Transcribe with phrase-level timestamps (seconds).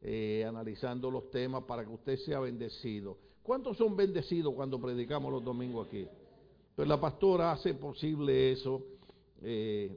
[0.00, 3.18] eh, analizando los temas para que usted sea bendecido.
[3.42, 6.06] ¿Cuántos son bendecidos cuando predicamos los domingos aquí?
[6.74, 8.82] Pues la pastora hace posible eso.
[9.42, 9.94] Eh,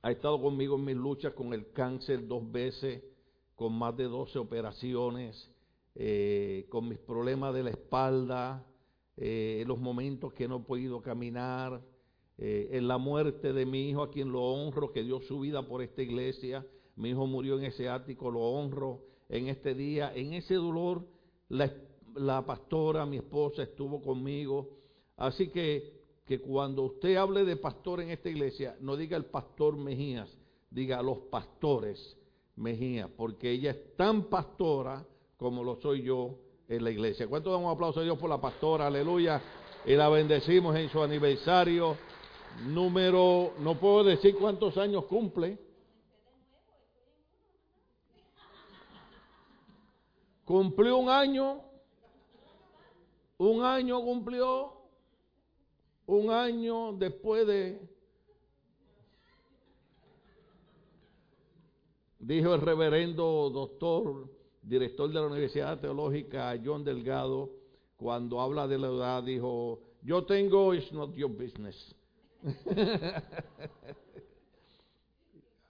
[0.00, 3.02] ha estado conmigo en mis luchas con el cáncer dos veces,
[3.54, 5.50] con más de 12 operaciones,
[5.94, 8.66] eh, con mis problemas de la espalda,
[9.16, 11.82] en los momentos que no he podido caminar,
[12.38, 15.82] en la muerte de mi hijo, a quien lo honro, que dio su vida por
[15.82, 16.64] esta iglesia.
[17.00, 20.12] Mi hijo murió en ese ático, lo honro en este día.
[20.14, 21.02] En ese dolor,
[21.48, 24.68] la, pastora, mi esposa, estuvo conmigo.
[25.16, 25.94] Así que,
[26.26, 30.28] que cuando usted hable de pastor en esta iglesia, no diga el pastor Mejías,
[30.70, 32.18] diga los pastores
[32.56, 35.02] Mejías, porque ella es tan pastora
[35.38, 36.36] como lo soy yo
[36.68, 37.26] en la iglesia.
[37.26, 38.88] ¿Cuánto damos un aplauso a Dios por la pastora?
[38.88, 39.40] Aleluya.
[39.86, 41.96] Y la bendecimos en su aniversario
[42.66, 45.69] número, no puedo decir cuántos años cumple.
[50.50, 51.62] Cumplió un año,
[53.38, 54.72] un año cumplió,
[56.06, 57.80] un año después de,
[62.18, 64.28] dijo el reverendo doctor,
[64.60, 67.52] director de la Universidad Teológica John Delgado,
[67.96, 71.94] cuando habla de la edad, dijo, yo tengo, it's not your business.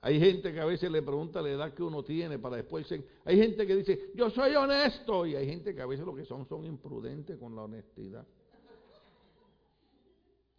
[0.02, 2.90] Hay gente que a veces le pregunta la edad que uno tiene para después
[3.24, 6.24] hay gente que dice, yo soy honesto, y hay gente que a veces lo que
[6.24, 8.26] son son imprudentes con la honestidad.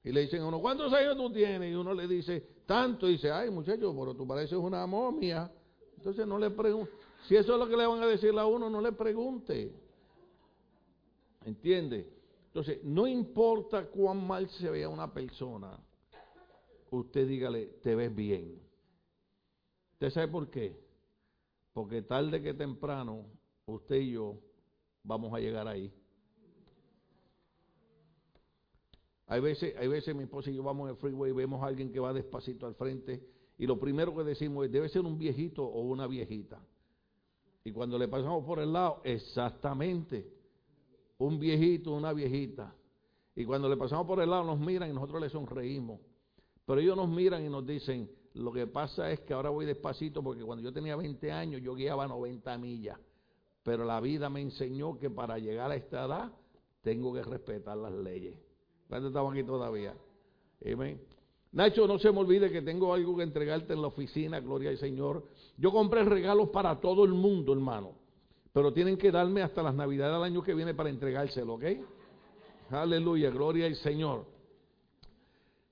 [0.04, 1.72] Y le dicen a uno, ¿cuántos años tú tienes?
[1.72, 5.52] Y uno le dice, tanto, y dice, ay muchacho, pero tú pareces una momia.
[5.98, 6.92] Entonces no le pregunte,
[7.28, 9.72] si eso es lo que le van a decir a uno, no le pregunte.
[11.46, 12.08] ¿Entiende?
[12.48, 15.80] Entonces, no importa cuán mal se vea una persona,
[16.92, 18.71] usted dígale, te ves bien.
[20.02, 20.76] ¿Usted sabe por qué?
[21.74, 23.28] Porque tarde que temprano,
[23.68, 24.40] usted y yo
[25.04, 25.94] vamos a llegar ahí.
[29.28, 31.68] Hay veces, hay veces mi esposa y yo vamos en el freeway y vemos a
[31.68, 33.24] alguien que va despacito al frente
[33.60, 36.60] y lo primero que decimos es, debe ser un viejito o una viejita.
[37.64, 40.34] Y cuando le pasamos por el lado, exactamente,
[41.20, 42.74] un viejito, una viejita.
[43.36, 46.00] Y cuando le pasamos por el lado nos miran y nosotros le sonreímos.
[46.66, 50.24] Pero ellos nos miran y nos dicen, lo que pasa es que ahora voy despacito
[50.24, 52.98] porque cuando yo tenía 20 años yo guiaba 90 millas.
[53.64, 56.32] Pero la vida me enseñó que para llegar a esta edad
[56.82, 58.38] tengo que respetar las leyes.
[58.88, 59.96] ¿Cuántos estamos aquí todavía?
[60.66, 61.02] Amén.
[61.52, 64.78] Nacho, no se me olvide que tengo algo que entregarte en la oficina, gloria al
[64.78, 65.26] Señor.
[65.58, 67.94] Yo compré regalos para todo el mundo, hermano.
[68.54, 71.64] Pero tienen que darme hasta las navidades del año que viene para entregárselo, ¿ok?
[72.70, 74.26] Aleluya, gloria al Señor.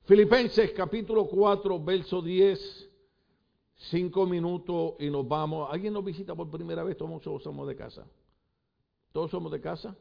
[0.09, 2.89] Filipenses capítulo 4, verso 10,
[3.91, 5.69] cinco minutos y nos vamos.
[5.71, 6.97] ¿Alguien nos visita por primera vez?
[6.97, 8.07] Todos somos de casa.
[9.11, 9.95] ¿Todos somos de casa?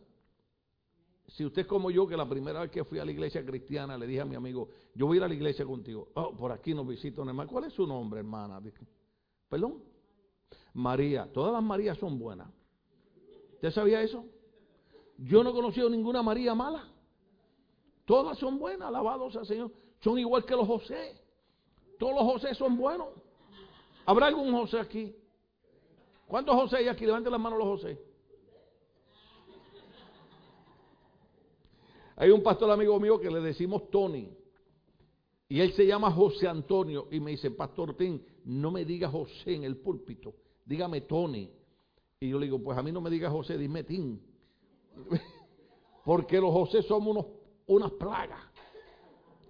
[1.26, 3.98] Si usted es como yo, que la primera vez que fui a la iglesia cristiana
[3.98, 6.08] le dije a mi amigo, yo voy a ir a la iglesia contigo.
[6.14, 7.46] Oh, por aquí nos visita una.
[7.46, 8.62] ¿Cuál es su nombre, hermana?
[9.46, 9.82] ¿Perdón?
[10.72, 11.30] María.
[11.30, 12.48] Todas las Marías son buenas.
[13.56, 14.24] ¿Usted sabía eso?
[15.18, 16.88] Yo no he conocido ninguna María mala.
[18.06, 21.20] Todas son buenas, alabados al Señor son igual que los José.
[21.98, 23.08] Todos los José son buenos.
[24.06, 25.14] ¿Habrá algún José aquí?
[26.26, 27.04] ¿Cuántos José hay aquí?
[27.04, 27.98] Levanten las manos los José.
[32.16, 34.28] Hay un pastor amigo mío que le decimos Tony.
[35.48, 37.08] Y él se llama José Antonio.
[37.10, 40.34] Y me dice, Pastor Tim, no me diga José en el púlpito.
[40.64, 41.50] Dígame Tony.
[42.20, 44.18] Y yo le digo, pues a mí no me diga José, dime Tim.
[46.04, 47.26] Porque los José somos unos,
[47.66, 48.47] unas plagas.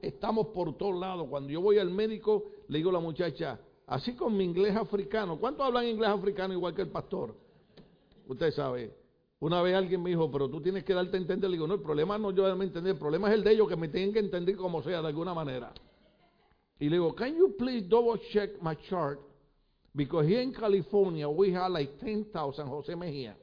[0.02, 1.26] Estamos por todos lados.
[1.28, 5.38] Cuando yo voy al médico, le digo a la muchacha, así con mi inglés africano.
[5.38, 7.34] ¿Cuántos hablan inglés africano igual que el pastor?
[8.26, 8.94] Usted sabe.
[9.40, 11.48] Una vez alguien me dijo, pero tú tienes que darte a entender.
[11.48, 13.68] Le digo, no, el problema no yo darme entender, el problema es el de ellos
[13.68, 15.72] que me tienen que entender como sea, de alguna manera.
[16.80, 19.20] Y le digo, can you please double check my chart?
[19.94, 23.36] Because here in California we have like 10,000 José Mejía.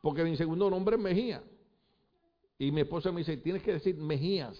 [0.00, 1.42] Porque mi segundo nombre es Mejía.
[2.58, 4.58] Y mi esposa me dice, tienes que decir Mejías.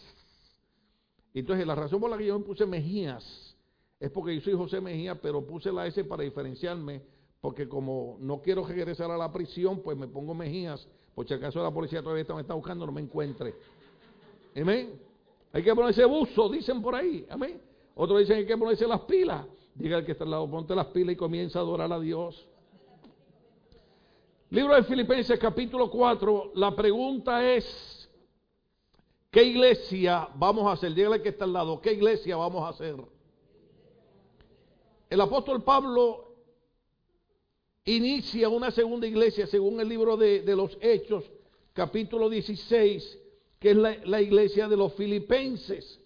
[1.35, 3.57] Entonces, la razón por la que yo me puse Mejías
[4.01, 7.03] es porque yo soy José Mejía, pero puse la S para diferenciarme,
[7.41, 11.63] porque como no quiero regresar a la prisión, pues me pongo Mejías, por si acaso
[11.63, 13.55] la policía todavía me está buscando, no me encuentre.
[14.57, 14.99] Amén.
[15.53, 17.27] Hay que ponerse buzo, dicen por ahí.
[17.29, 17.61] Amén.
[17.95, 19.47] Otros dicen hay que ponerse las pilas.
[19.75, 22.47] Diga el que está al lado, ponte las pilas y comienza a adorar a Dios.
[24.51, 28.00] Libro de Filipenses capítulo 4, la pregunta es,
[29.31, 30.93] ¿Qué iglesia vamos a hacer?
[30.93, 31.81] Dígale que está al lado.
[31.81, 32.97] ¿Qué iglesia vamos a hacer?
[35.09, 36.35] El apóstol Pablo
[37.85, 41.31] inicia una segunda iglesia según el libro de, los Hechos,
[41.73, 43.19] capítulo 16,
[43.61, 46.01] que es la, la iglesia de los filipenses.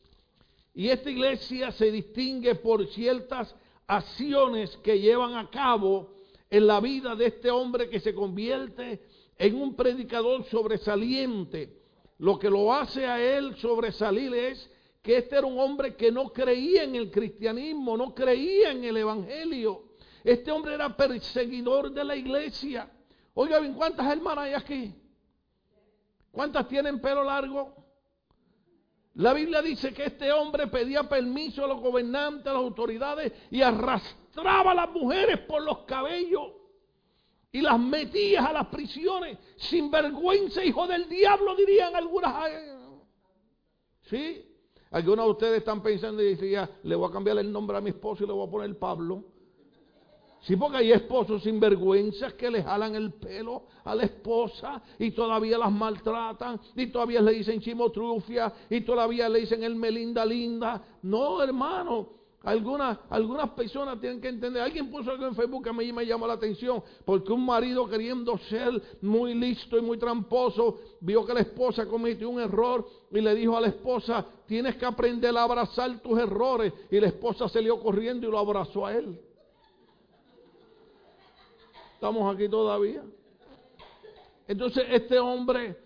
[0.75, 3.55] Y esta iglesia se distingue por ciertas
[3.87, 6.15] acciones que llevan a cabo
[6.50, 9.00] en la vida de este hombre que se convierte
[9.38, 11.83] en un predicador sobresaliente.
[12.19, 14.70] Lo que lo hace a él sobresalir es
[15.02, 18.96] que este era un hombre que no creía en el cristianismo, no creía en el
[18.96, 19.84] evangelio.
[20.22, 22.90] Este hombre era perseguidor de la iglesia.
[23.34, 24.94] Oiga bien, ¿cuántas hermanas hay aquí?
[26.31, 27.75] ¿Cuántas tienen pelo largo?
[29.14, 33.62] La Biblia dice que este hombre pedía permiso a los gobernantes, a las autoridades y
[33.62, 36.63] arrastraba a las mujeres por los cabellos
[37.55, 42.51] y las metía a las prisiones sin vergüenza, hijo del diablo, dirían algunas.
[44.03, 44.45] ¿Sí?
[44.91, 47.91] Algunos de ustedes están pensando y dicen, le voy a cambiar el nombre a mi
[47.91, 49.23] esposo y le voy a poner Pablo.
[50.41, 55.56] Sí, porque hay esposos sinvergüenzas que le jalan el pelo a la esposa y todavía
[55.56, 60.83] las maltratan y todavía le dicen chimotrufia y todavía le dicen el melinda linda.
[61.03, 64.62] No, hermano, algunas, algunas personas tienen que entender.
[64.62, 67.88] Alguien puso algo en Facebook que a mí me llamó la atención porque un marido
[67.88, 68.70] queriendo ser
[69.00, 73.56] muy listo y muy tramposo vio que la esposa cometió un error y le dijo
[73.56, 76.73] a la esposa, tienes que aprender a abrazar tus errores.
[76.91, 79.19] Y la esposa salió corriendo y lo abrazó a él.
[81.94, 83.02] Estamos aquí todavía.
[84.46, 85.76] Entonces este hombre,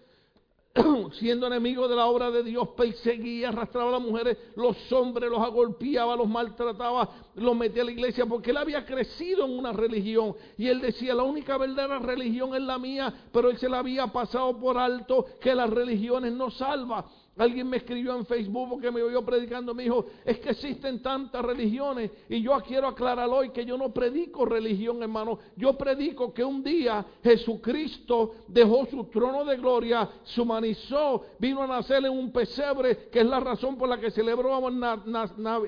[1.18, 5.40] siendo enemigo de la obra de Dios, perseguía, arrastraba a las mujeres, los hombres los
[5.40, 10.34] agolpeaba, los maltrataba, los metía a la iglesia, porque él había crecido en una religión.
[10.56, 14.06] Y él decía, la única verdadera religión es la mía, pero él se la había
[14.08, 17.04] pasado por alto que las religiones no salvan.
[17.38, 21.44] Alguien me escribió en Facebook porque me oyó predicando, me dijo, es que existen tantas
[21.44, 25.38] religiones y yo quiero aclarar hoy que yo no predico religión, hermano.
[25.56, 31.68] Yo predico que un día Jesucristo dejó su trono de gloria, se humanizó, vino a
[31.68, 34.72] nacer en un pesebre, que es la razón por la que celebramos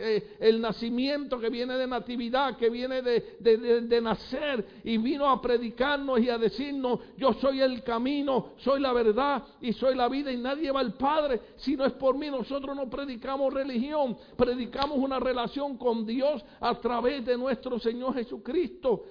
[0.01, 5.41] eh, el nacimiento que viene de natividad, que viene de, de nacer y vino a
[5.41, 10.33] predicarnos y a decirnos, yo soy el camino, soy la verdad y soy la vida
[10.33, 14.99] y nadie va al Padre si no es por mí, nosotros no predicamos religión, predicamos
[14.99, 19.05] una relación con Dios a través de nuestro Señor Jesucristo.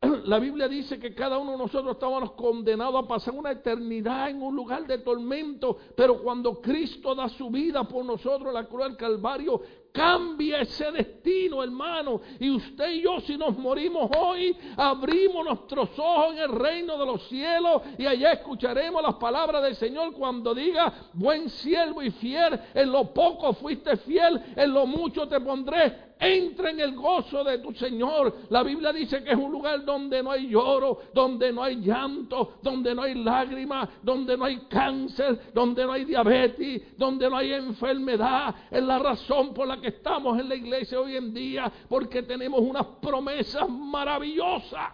[0.24, 4.42] La Biblia dice que cada uno de nosotros estábamos condenados a pasar una eternidad en
[4.42, 8.96] un lugar de tormento, pero cuando Cristo da su vida por nosotros, la cruz del
[8.96, 9.60] Calvario,
[9.92, 12.20] cambia ese destino, hermano.
[12.38, 17.06] Y usted y yo, si nos morimos hoy, abrimos nuestros ojos en el reino de
[17.06, 22.58] los cielos y allá escucharemos las palabras del Señor cuando diga, buen siervo y fiel,
[22.74, 27.58] en lo poco fuiste fiel, en lo mucho te pondré Entra en el gozo de
[27.58, 28.40] tu Señor.
[28.50, 32.58] La Biblia dice que es un lugar donde no hay lloro, donde no hay llanto,
[32.62, 37.54] donde no hay lágrimas, donde no hay cáncer, donde no hay diabetes, donde no hay
[37.54, 38.54] enfermedad.
[38.70, 42.60] Es la razón por la que estamos en la iglesia hoy en día, porque tenemos
[42.60, 44.92] unas promesas maravillosas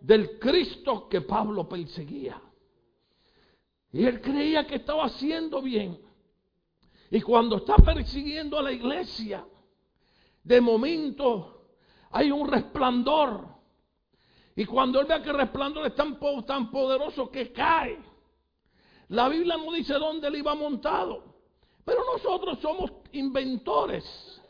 [0.00, 2.42] del Cristo que Pablo perseguía.
[3.92, 6.00] Y él creía que estaba haciendo bien.
[7.12, 9.44] Y cuando está persiguiendo a la iglesia,
[10.42, 11.66] de momento
[12.10, 13.46] hay un resplandor.
[14.54, 17.98] Y cuando él ve que el resplandor es tan, tan poderoso que cae.
[19.08, 21.32] La Biblia no dice dónde él iba montado.
[21.84, 24.40] Pero nosotros somos inventores.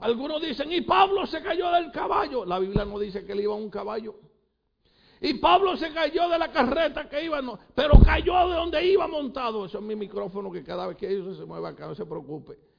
[0.00, 2.44] Algunos dicen, y Pablo se cayó del caballo.
[2.44, 4.16] La Biblia no dice que él iba a un caballo.
[5.20, 7.40] Y Pablo se cayó de la carreta que iba,
[7.74, 9.66] pero cayó de donde iba montado.
[9.66, 12.69] Eso es mi micrófono que cada vez que ellos se mueva acá, no se preocupe.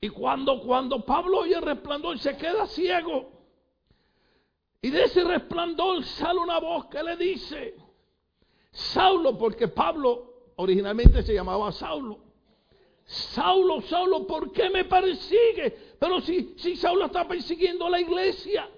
[0.00, 3.30] Y cuando, cuando Pablo oye el resplandor, se queda ciego.
[4.80, 7.74] Y de ese resplandor sale una voz que le dice,
[8.70, 12.18] Saulo, porque Pablo originalmente se llamaba Saulo.
[13.04, 15.96] Saulo, Saulo, ¿por qué me persigue?
[15.98, 18.68] Pero si, si Saulo está persiguiendo a la iglesia.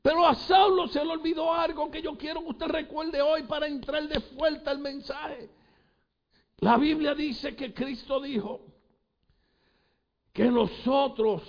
[0.00, 3.66] Pero a Saulo se le olvidó algo que yo quiero que usted recuerde hoy para
[3.66, 5.50] entrar de fuerte al mensaje.
[6.58, 8.60] La Biblia dice que Cristo dijo,
[10.36, 11.42] que nosotros,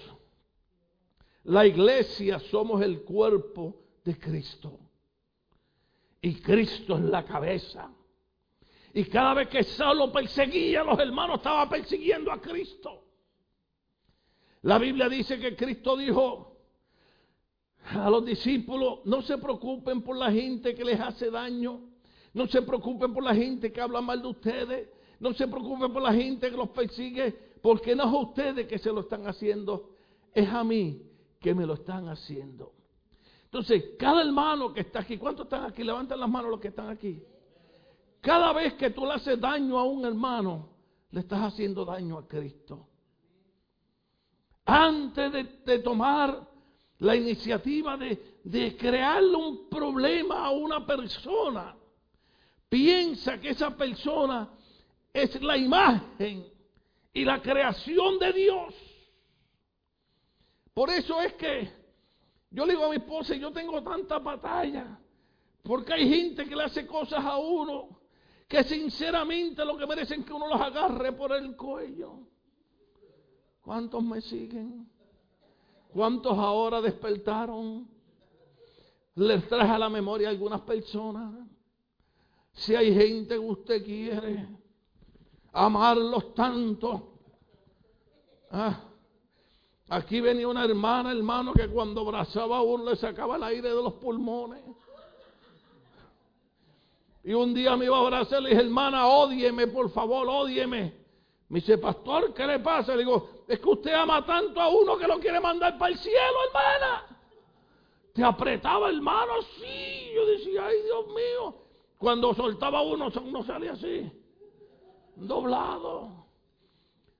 [1.43, 3.75] la iglesia, somos el cuerpo
[4.05, 4.79] de Cristo.
[6.21, 7.91] Y Cristo es la cabeza.
[8.93, 13.03] Y cada vez que Saulo perseguía a los hermanos, estaba persiguiendo a Cristo.
[14.61, 16.55] La Biblia dice que Cristo dijo
[17.89, 21.81] a los discípulos, no se preocupen por la gente que les hace daño.
[22.33, 24.89] No se preocupen por la gente que habla mal de ustedes.
[25.19, 28.77] No se preocupen por la gente que los persigue porque no es a ustedes que
[28.77, 29.89] se lo están haciendo,
[30.33, 31.01] es a mí
[31.39, 32.73] que me lo están haciendo.
[33.45, 35.83] Entonces, cada hermano que está aquí, ¿cuántos están aquí?
[35.83, 37.23] Levanten las manos los que están aquí.
[38.21, 40.69] Cada vez que tú le haces daño a un hermano,
[41.11, 42.87] le estás haciendo daño a Cristo.
[44.65, 45.31] Antes
[45.63, 46.45] de, tomar
[46.99, 51.73] la iniciativa de, de crearle un problema a una persona,
[52.67, 54.49] piensa que esa persona
[55.13, 56.56] es la imagen
[57.17, 58.75] y la creación de Dios.
[60.71, 61.67] Por eso es que
[62.51, 64.99] yo le digo a mi esposa, yo tengo tanta batalla,
[65.63, 68.01] porque hay gente que le hace cosas a uno
[68.47, 72.19] que sinceramente lo que merecen que uno los agarre por el cuello.
[73.61, 74.87] ¿Cuántos me siguen?
[75.91, 77.89] ¿Cuántos ahora despertaron?
[79.15, 81.33] Les traje a la memoria algunas personas.
[82.53, 84.47] Si hay gente que usted quiere
[85.57, 87.13] amarlos tanto.
[88.51, 88.79] Ah,
[89.89, 93.83] aquí venía una hermana, hermano, que cuando abrazaba a uno le sacaba el aire de
[93.83, 94.63] los pulmones.
[97.23, 100.93] Y un día me iba a abrazar y le dije, hermana, ódieme, por favor, ódieme.
[101.49, 102.93] Me dice, pastor, ¿qué le pasa?
[102.93, 105.99] Le digo, es que usted ama tanto a uno que lo quiere mandar para el
[105.99, 107.05] cielo, hermana.
[108.13, 110.11] Te apretaba, hermano, sí.
[110.15, 111.55] Yo decía, ay, Dios mío.
[111.97, 114.09] Cuando soltaba uno, uno salía así,
[115.19, 116.25] doblado.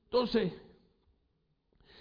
[0.05, 0.53] Entonces,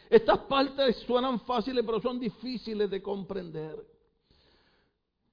[0.09, 3.85] estas partes suenan fáciles, pero son difíciles de comprender.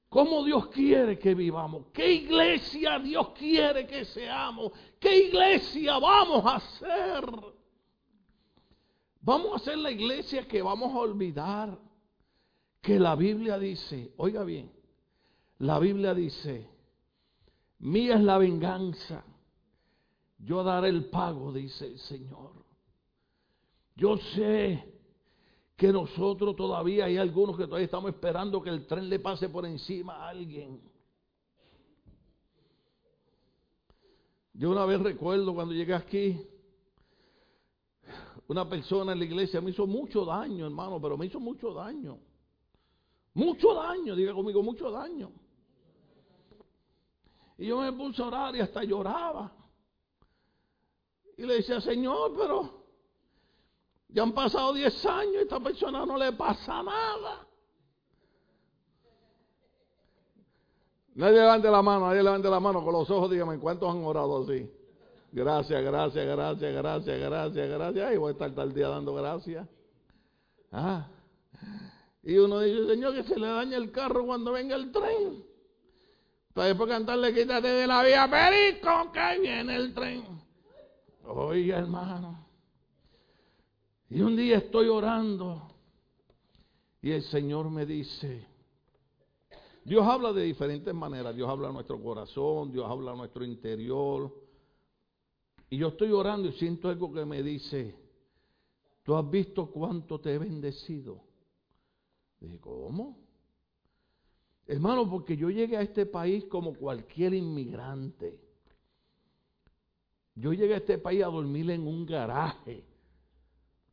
[0.09, 1.87] ¿Cómo Dios quiere que vivamos?
[1.91, 4.71] ¿Qué iglesia Dios quiere que seamos?
[4.99, 7.25] ¿Qué iglesia vamos a ser?
[9.21, 11.79] Vamos a ser la iglesia que vamos a olvidar
[12.81, 14.71] que la Biblia dice, oiga bien,
[15.59, 16.67] la Biblia dice,
[17.79, 19.23] mía es la venganza,
[20.43, 22.51] yo daré el pago, dice el Señor.
[23.95, 24.93] Yo sé
[25.77, 29.65] que nosotros todavía hay algunos que todavía estamos esperando que el tren le pase por
[29.65, 30.81] encima a alguien.
[34.53, 36.39] Yo una vez recuerdo cuando llegué aquí,
[38.47, 42.19] una persona en la iglesia me hizo mucho daño, hermano, pero me hizo mucho daño.
[43.33, 45.31] Mucho daño, diga conmigo, mucho daño.
[47.57, 49.62] Y yo me puse a orar y hasta lloraba.
[51.37, 52.83] Y le decía, Señor, pero
[54.09, 57.47] ya han pasado 10 años y a esta persona no le pasa nada.
[61.15, 64.43] Nadie levante la mano, nadie levante la mano con los ojos, dígame, ¿cuántos han orado
[64.43, 64.69] así?
[65.31, 68.13] Gracias, gracias, gracias, gracias, gracias, gracias.
[68.13, 69.67] Y voy a estar todo el día dando gracias.
[70.71, 71.07] Ah.
[72.23, 75.43] Y uno dice, Señor, que se le daña el carro cuando venga el tren.
[76.53, 80.42] Para después cantarle, quítate de la vía, perico, que viene el tren.
[81.25, 82.45] Oiga, hermano.
[84.09, 85.69] Y un día estoy orando
[87.01, 88.45] y el Señor me dice,
[89.85, 94.33] Dios habla de diferentes maneras, Dios habla a nuestro corazón, Dios habla a nuestro interior.
[95.69, 97.95] Y yo estoy orando y siento algo que me dice,
[99.03, 101.21] ¿tú has visto cuánto te he bendecido?
[102.39, 103.17] Dije, ¿cómo?
[104.67, 108.39] Hermano, porque yo llegué a este país como cualquier inmigrante.
[110.35, 112.83] Yo llegué a este país a dormir en un garaje.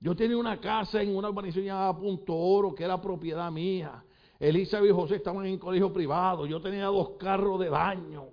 [0.00, 4.02] Yo tenía una casa en una urbanización llamada Punto Oro, que era propiedad mía.
[4.38, 6.46] Elizabeth y José estaban en colegio privado.
[6.46, 8.28] Yo tenía dos carros de baño.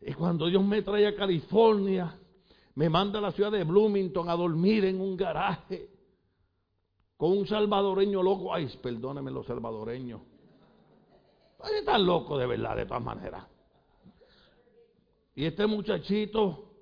[0.00, 2.18] Y cuando Dios me trae a California,
[2.74, 5.88] me manda a la ciudad de Bloomington a dormir en un garaje
[7.16, 8.52] con un salvadoreño loco.
[8.52, 10.20] Ay, perdónenme los salvadoreños.
[11.78, 13.46] Están locos de verdad, de todas maneras.
[15.34, 16.72] Y este muchachito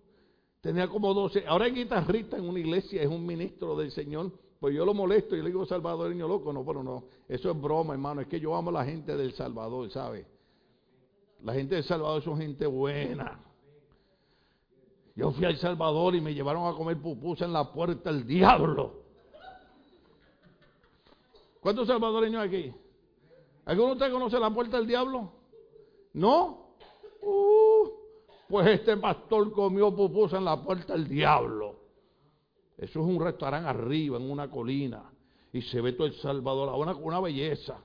[0.61, 1.45] Tenía como 12.
[1.47, 4.30] Ahora es guitarrista en una iglesia, es un ministro del Señor.
[4.59, 6.52] Pues yo lo molesto y le digo salvadoreño loco.
[6.52, 7.04] No, pero no.
[7.28, 8.21] Eso es broma, hermano.
[8.21, 10.26] Es que yo amo a la gente del Salvador, ¿sabe?
[11.42, 13.40] La gente del Salvador son gente buena.
[15.16, 19.00] Yo fui al Salvador y me llevaron a comer pupusa en la puerta del diablo.
[21.61, 22.73] ¿Cuántos salvadoreños aquí?
[23.66, 25.33] ¿Alguno de ustedes conoce la puerta del diablo?
[26.14, 26.75] ¿No?
[27.23, 27.70] Uh,
[28.50, 31.76] pues este pastor comió pupusa en la puerta del diablo.
[32.76, 35.04] Eso es un restaurante arriba, en una colina.
[35.52, 37.78] Y se ve todo El Salvador, una, una belleza.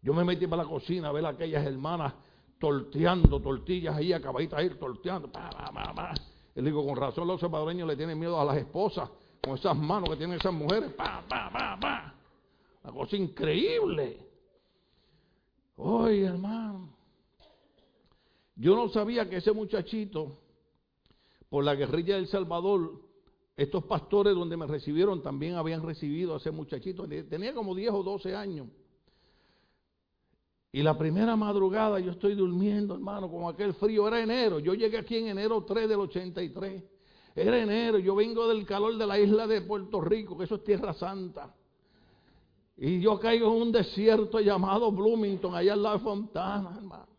[0.00, 2.14] Yo me metí para la cocina a ver a aquellas hermanas
[2.58, 5.30] torteando tortillas ahí, acabaditas ahí, torteando.
[6.54, 9.10] Él digo, con razón los salvadoreños le tienen miedo a las esposas,
[9.42, 10.92] con esas manos que tienen esas mujeres.
[10.92, 12.14] Pa, pa, pa, pa.
[12.84, 14.26] Una cosa increíble.
[15.76, 16.91] Oye, hermano.
[18.56, 20.38] Yo no sabía que ese muchachito,
[21.48, 23.00] por la guerrilla del Salvador,
[23.56, 27.06] estos pastores donde me recibieron también habían recibido a ese muchachito.
[27.06, 28.68] Tenía como 10 o 12 años.
[30.74, 34.08] Y la primera madrugada yo estoy durmiendo, hermano, con aquel frío.
[34.08, 34.58] Era enero.
[34.58, 36.82] Yo llegué aquí en enero 3 del 83.
[37.34, 37.98] Era enero.
[37.98, 41.54] Yo vengo del calor de la isla de Puerto Rico, que eso es Tierra Santa.
[42.78, 47.12] Y yo caigo en un desierto llamado Bloomington, allá en la Fontana, hermano.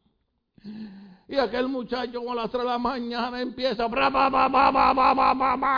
[1.34, 4.12] Y aquel muchacho con las 3 de la mañana empieza, bra,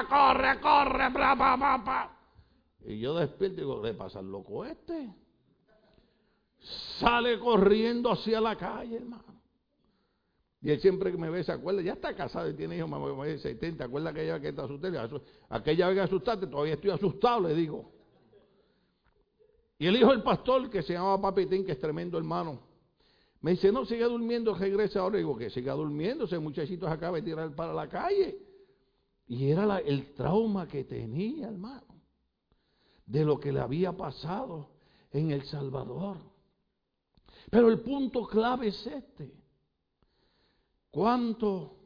[0.10, 2.18] corre, corre, bra.
[2.86, 5.16] Y yo despierto y digo, ¿le pasa loco este?
[7.00, 9.24] Sale corriendo hacia la calle, hermano.
[10.62, 13.28] Y él siempre que me ve se acuerda, ya está casado y tiene hijos, me
[13.28, 14.92] dice, 70, ¿te acuerdas aquella vez que te asusté?
[15.48, 17.94] Aquella vez que asustaste, todavía estoy asustado, le digo.
[19.80, 22.75] Y el hijo del pastor, que se llama Papitín, que es tremendo hermano,
[23.46, 25.18] me dice, no, siga durmiendo, regresa ahora.
[25.18, 28.40] Y digo, que siga durmiendo, ese muchachito se acaba de tirar para la calle.
[29.28, 32.02] Y era el trauma que tenía, hermano,
[33.06, 34.72] de lo que le había pasado
[35.12, 36.18] en El Salvador.
[37.52, 39.32] Pero el punto clave es este.
[40.90, 41.78] ¿Cuánto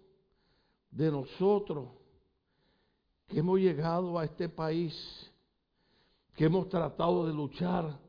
[0.90, 1.90] de nosotros
[3.28, 4.96] que hemos llegado a este país
[6.38, 8.00] que hemos tratado de luchar,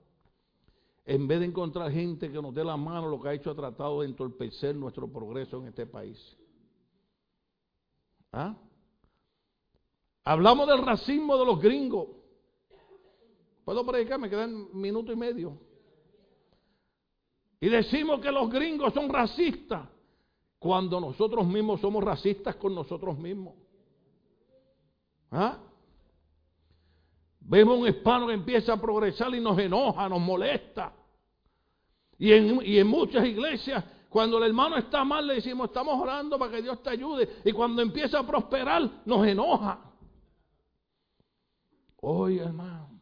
[1.04, 3.54] en vez de encontrar gente que nos dé la mano, lo que ha hecho ha
[3.54, 6.36] tratado de entorpecer nuestro progreso en este país.
[8.32, 8.56] ¿Ah?
[10.24, 12.08] Hablamos del racismo de los gringos.
[13.64, 14.18] ¿Puedo predicar?
[14.18, 15.58] Me quedan minuto y medio.
[17.60, 19.88] Y decimos que los gringos son racistas
[20.58, 23.54] cuando nosotros mismos somos racistas con nosotros mismos.
[25.30, 25.58] ¿Ah?
[27.40, 30.92] Vemos un hispano que empieza a progresar y nos enoja, nos molesta.
[32.18, 36.38] Y en, y en muchas iglesias, cuando el hermano está mal, le decimos, estamos orando
[36.38, 37.28] para que Dios te ayude.
[37.44, 39.78] Y cuando empieza a prosperar, nos enoja.
[42.02, 43.00] Oye, hermano.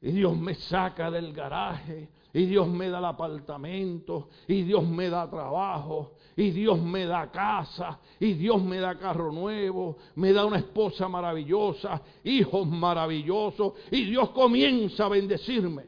[0.00, 2.10] Y Dios me saca del garaje.
[2.32, 4.28] Y Dios me da el apartamento.
[4.46, 9.32] Y Dios me da trabajo y Dios me da casa, y Dios me da carro
[9.32, 15.86] nuevo, me da una esposa maravillosa, hijos maravillosos, y Dios comienza a bendecirme.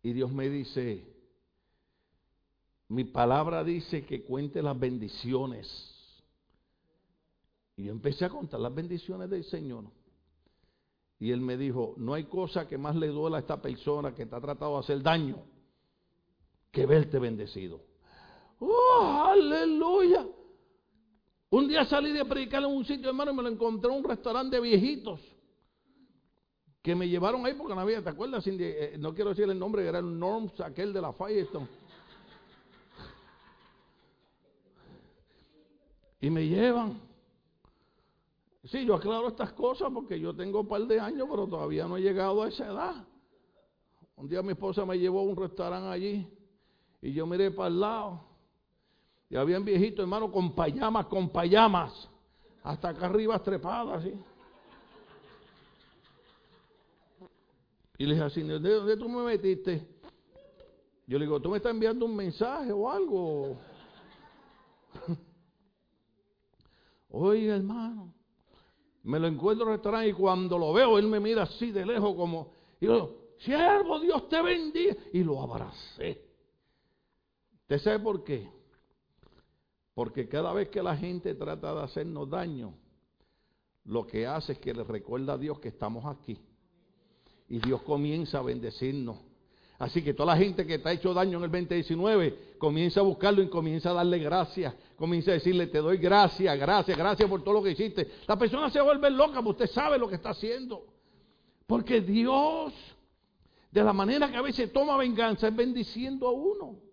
[0.00, 1.04] Y Dios me dice,
[2.88, 5.92] mi palabra dice que cuente las bendiciones.
[7.76, 9.84] Y yo empecé a contar las bendiciones del Señor.
[11.18, 14.24] Y él me dijo, no hay cosa que más le duela a esta persona que
[14.24, 15.42] te ha tratado de hacer daño
[16.70, 17.95] que verte bendecido.
[18.58, 20.26] ¡Oh, aleluya!
[21.50, 24.04] Un día salí de predicar en un sitio, hermano, y me lo encontré en un
[24.04, 25.20] restaurante de viejitos.
[26.82, 28.44] Que me llevaron ahí porque no había, ¿te acuerdas?
[28.46, 31.68] Eh, no quiero decir el nombre, era el Norms, aquel de la Firestone.
[36.20, 37.00] Y me llevan.
[38.64, 41.96] Sí, yo aclaro estas cosas porque yo tengo un par de años, pero todavía no
[41.96, 43.06] he llegado a esa edad.
[44.16, 46.26] Un día mi esposa me llevó a un restaurante allí
[47.02, 48.25] y yo miré para el lado
[49.28, 52.08] y habían viejitos, hermano, con payamas, con payamas,
[52.62, 54.12] hasta acá arriba trepadas, así.
[57.98, 59.86] Y le dije así, ¿de dónde tú me metiste?
[61.06, 63.56] Yo le digo, ¿tú me estás enviando un mensaje o algo?
[67.10, 68.12] Oye, hermano,
[69.04, 72.52] me lo encuentro restaurante y cuando lo veo, él me mira así de lejos como,
[72.80, 74.96] y yo, siervo, Dios te bendiga.
[75.12, 76.22] Y lo abracé.
[77.62, 78.55] ¿Usted sabe por qué?
[79.96, 82.74] Porque cada vez que la gente trata de hacernos daño,
[83.86, 86.38] lo que hace es que le recuerda a Dios que estamos aquí.
[87.48, 89.16] Y Dios comienza a bendecirnos.
[89.78, 93.04] Así que toda la gente que te ha hecho daño en el 2019, comienza a
[93.04, 94.74] buscarlo y comienza a darle gracias.
[94.96, 98.06] Comienza a decirle, te doy gracias, gracias, gracias por todo lo que hiciste.
[98.26, 100.84] La persona se vuelve loca, porque usted sabe lo que está haciendo.
[101.66, 102.74] Porque Dios,
[103.70, 106.85] de la manera que a veces toma venganza, es bendiciendo a uno.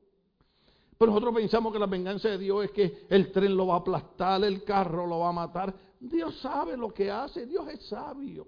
[1.08, 4.44] Nosotros pensamos que la venganza de Dios es que el tren lo va a aplastar,
[4.44, 5.74] el carro lo va a matar.
[6.00, 8.48] Dios sabe lo que hace, Dios es sabio.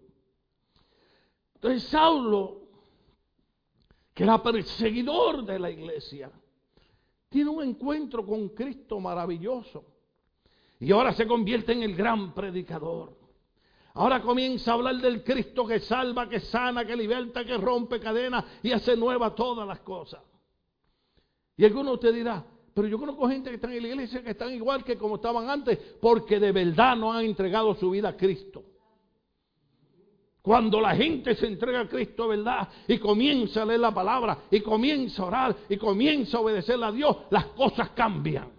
[1.56, 2.62] Entonces Saulo,
[4.13, 6.32] que era perseguidor de la iglesia,
[7.30, 9.84] tiene un encuentro con Cristo maravilloso.
[10.80, 13.18] Y ahora se convierte en el gran predicador.
[13.94, 18.44] Ahora comienza a hablar del Cristo que salva, que sana, que liberta, que rompe cadenas
[18.62, 20.22] y hace nueva todas las cosas.
[21.58, 24.32] Y alguno de ustedes dirá, pero yo conozco gente que está en la iglesia que
[24.32, 28.18] están igual que como estaban antes, porque de verdad no han entregado su vida a
[28.18, 28.63] Cristo.
[30.41, 32.68] Cuando la gente se entrega a Cristo, ¿verdad?
[32.88, 36.91] Y comienza a leer la palabra, y comienza a orar, y comienza a obedecerle a
[36.91, 38.55] Dios, las cosas cambian.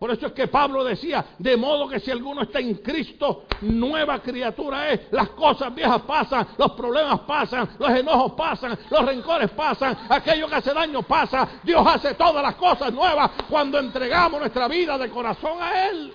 [0.00, 4.18] Por eso es que Pablo decía, de modo que si alguno está en Cristo, nueva
[4.22, 5.12] criatura es.
[5.12, 10.54] Las cosas viejas pasan, los problemas pasan, los enojos pasan, los rencores pasan, aquello que
[10.54, 11.46] hace daño pasa.
[11.62, 16.14] Dios hace todas las cosas nuevas cuando entregamos nuestra vida de corazón a Él.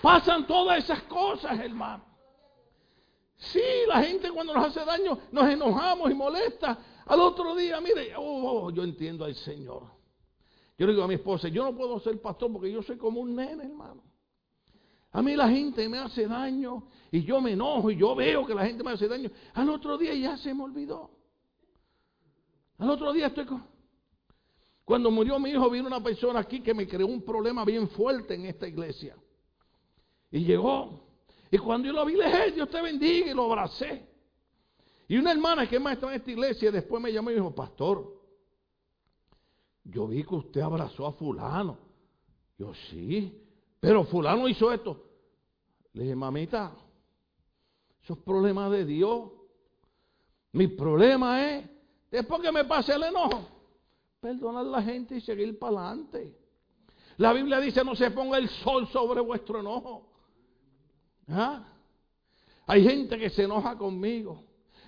[0.00, 2.04] Pasan todas esas cosas, hermano.
[3.36, 6.78] Sí, la gente cuando nos hace daño nos enojamos y molesta.
[7.06, 9.91] Al otro día, mire, oh, yo entiendo al Señor.
[10.78, 13.20] Yo le digo a mi esposa, yo no puedo ser pastor porque yo soy como
[13.20, 14.02] un nene, hermano.
[15.12, 18.54] A mí la gente me hace daño y yo me enojo y yo veo que
[18.54, 19.30] la gente me hace daño.
[19.52, 21.10] Al otro día ya se me olvidó.
[22.78, 23.62] Al otro día estoy con...
[24.84, 28.34] Cuando murió mi hijo vino una persona aquí que me creó un problema bien fuerte
[28.34, 29.16] en esta iglesia.
[30.30, 31.06] Y llegó.
[31.50, 34.08] Y cuando yo lo vi, le dije, Dios te bendiga y lo abracé.
[35.06, 37.54] Y una hermana que es maestra en esta iglesia después me llamó y me dijo,
[37.54, 38.21] pastor,
[39.84, 41.78] yo vi que usted abrazó a fulano.
[42.58, 43.42] Yo sí,
[43.80, 45.04] pero fulano hizo esto.
[45.92, 46.72] Le dije, mamita,
[48.02, 49.30] eso es problema de Dios.
[50.52, 51.68] Mi problema es,
[52.10, 53.48] después que me pase el enojo,
[54.20, 56.36] perdonar a la gente y seguir para adelante.
[57.16, 60.08] La Biblia dice, no se ponga el sol sobre vuestro enojo.
[61.28, 61.64] ¿Ah?
[62.66, 64.44] Hay gente que se enoja conmigo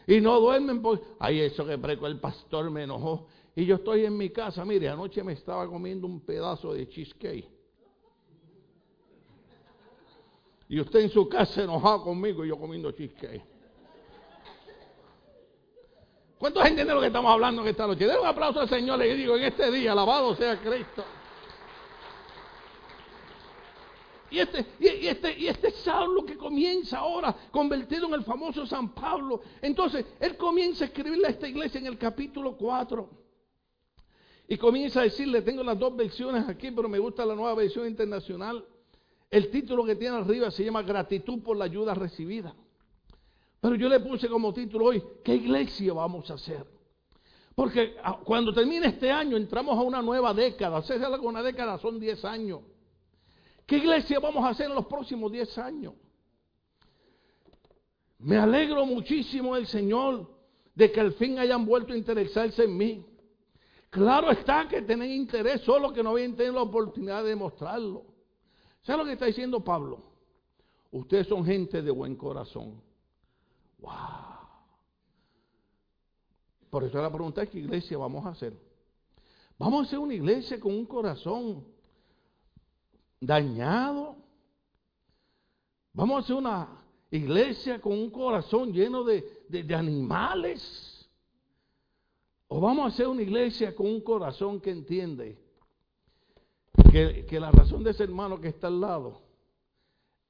[0.07, 3.27] y no duermen porque, ay, eso que preco el pastor me enojó.
[3.57, 7.49] Y yo estoy en mi casa, mire, anoche me estaba comiendo un pedazo de cheesecake.
[10.69, 13.45] Y usted en su casa enojado conmigo y yo comiendo cheesecake.
[16.39, 18.07] ¿Cuántos entienden lo que estamos hablando en esta noche?
[18.07, 21.05] Den un aplauso al Señor, le digo, en este día, alabado sea Cristo.
[24.31, 28.93] Y este, y, este, y este Saulo que comienza ahora, convertido en el famoso San
[28.93, 29.43] Pablo.
[29.63, 33.24] Entonces, él comienza a escribirle a esta iglesia en el capítulo 4.
[34.47, 37.87] Y comienza a decirle, tengo las dos versiones aquí, pero me gusta la nueva versión
[37.87, 38.65] internacional.
[39.31, 42.55] El título que tiene arriba se llama Gratitud por la ayuda recibida.
[43.61, 46.67] Pero yo le puse como título hoy, ¿qué iglesia vamos a hacer?
[47.55, 50.79] Porque ah, cuando termine este año entramos a una nueva década.
[50.79, 52.61] Hacerse con una década son 10 años.
[53.67, 55.95] ¿Qué iglesia vamos a hacer en los próximos 10 años?
[58.19, 60.31] Me alegro muchísimo del Señor
[60.75, 63.07] de que al fin hayan vuelto a interesarse en mí.
[63.95, 68.03] Claro está que tienen interés, solo que no habían tenido la oportunidad de demostrarlo.
[68.83, 70.03] ¿Sabe lo que está diciendo Pablo?
[70.91, 72.83] Ustedes son gente de buen corazón.
[73.79, 73.93] ¡Wow!
[76.71, 78.53] Por eso la pregunta es: ¿qué iglesia vamos a hacer?
[79.57, 81.65] Vamos a hacer una iglesia con un corazón
[83.21, 84.17] dañado.
[85.93, 86.69] Vamos a hacer una
[87.13, 90.84] iglesia con un corazón lleno de, de animales.
[92.49, 95.39] O vamos a hacer una iglesia con un corazón que entiende
[96.93, 99.23] que, que, la razón de ese hermano que está al lado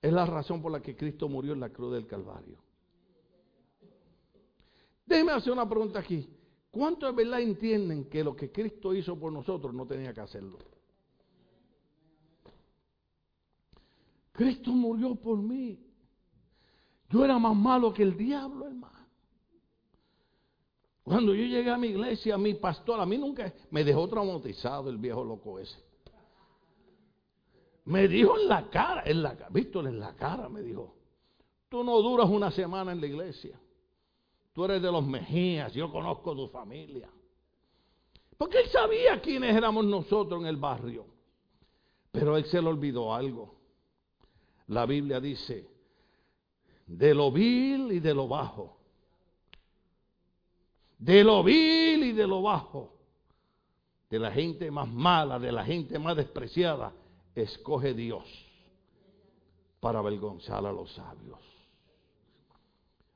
[0.01, 2.59] es la razón por la que Cristo murió en la cruz del Calvario.
[5.07, 6.29] Déjeme hacer una pregunta aquí.
[6.71, 10.59] ¿Cuántos de verdad entienden que lo que Cristo hizo por nosotros no tenía que hacerlo?
[14.33, 15.79] Cristo murió por mí.
[17.09, 18.94] Yo era más malo que el diablo, hermano.
[21.05, 24.97] Cuando yo llegué a mi iglesia, mi pastor, a mí nunca me dejó traumatizado el
[24.97, 25.79] viejo loco ese.
[27.85, 30.95] Me dijo en la cara, en la, en la cara me dijo,
[31.69, 33.61] tú no duras una semana en la iglesia.
[34.55, 37.11] Tú eres de los Mejías, yo conozco tu familia.
[38.39, 41.05] Porque él sabía quiénes éramos nosotros en el barrio.
[42.13, 43.57] Pero él se le olvidó algo.
[44.69, 45.69] La Biblia dice,
[46.87, 48.84] de lo vil y de lo bajo
[51.05, 52.95] de lo vil y de lo bajo,
[54.09, 56.95] de la gente más mala, de la gente más despreciada,
[57.35, 58.25] escoge Dios
[59.81, 61.39] para avergonzar a los sabios.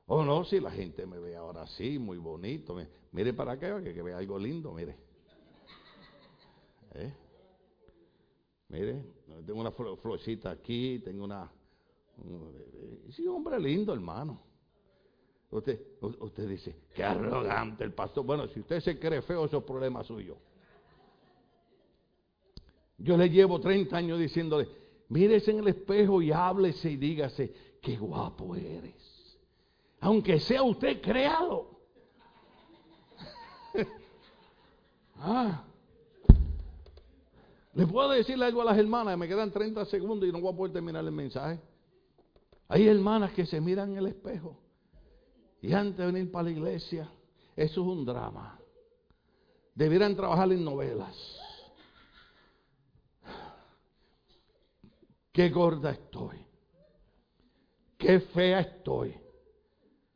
[0.05, 2.77] Oh no, si la gente me ve ahora así, muy bonito,
[3.11, 4.95] mire para acá que, que vea algo lindo, mire.
[6.93, 7.13] ¿Eh?
[8.67, 9.03] Mire,
[9.47, 11.51] tengo una florcita aquí, tengo una...
[13.09, 14.48] Sí, hombre lindo, hermano.
[15.51, 18.23] Usted, usted dice, qué arrogante el pastor.
[18.23, 20.37] Bueno, si usted se cree feo, eso es problema suyo.
[22.99, 24.67] Yo le llevo 30 años diciéndole,
[25.07, 29.39] mírese en el espejo y háblese y dígase, qué guapo eres.
[30.01, 31.79] Aunque sea usted, créalo.
[35.17, 35.63] ah.
[37.73, 39.17] ¿Le puedo decirle algo a las hermanas?
[39.17, 41.59] Me quedan 30 segundos y no voy a poder terminar el mensaje.
[42.67, 44.68] Hay hermanas que se miran en el espejo
[45.61, 47.09] y antes de venir para la iglesia,
[47.55, 48.59] eso es un drama.
[49.75, 51.15] Debieran trabajar en novelas.
[55.39, 56.37] qué gorda estoy,
[57.97, 59.15] qué fea estoy.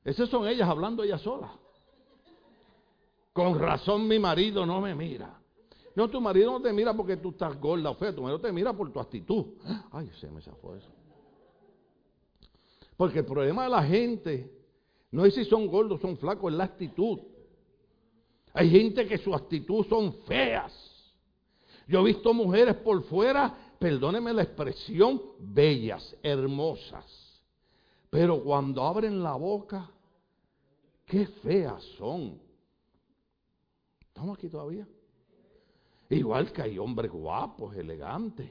[0.04, 1.50] Esas son ellas hablando ellas solas.
[3.32, 5.40] Con razón mi marido no me mira.
[5.96, 8.52] No, tu marido no te mira porque tú estás gorda o fea, tu marido te
[8.52, 9.46] mira por tu actitud.
[9.92, 10.90] Ay, se me zafó eso.
[12.98, 14.63] Porque el problema de la gente
[15.14, 17.20] no es si son gordos son flacos, es la actitud.
[18.52, 20.74] Hay gente que su actitud son feas.
[21.88, 27.06] Yo he visto mujeres por fuera, perdóneme la expresión, bellas, hermosas.
[28.10, 29.88] Pero cuando abren la boca,
[31.06, 32.42] qué feas son.
[34.08, 34.88] ¿Estamos aquí todavía?
[36.10, 38.50] Igual que hay hombres guapos, elegantes.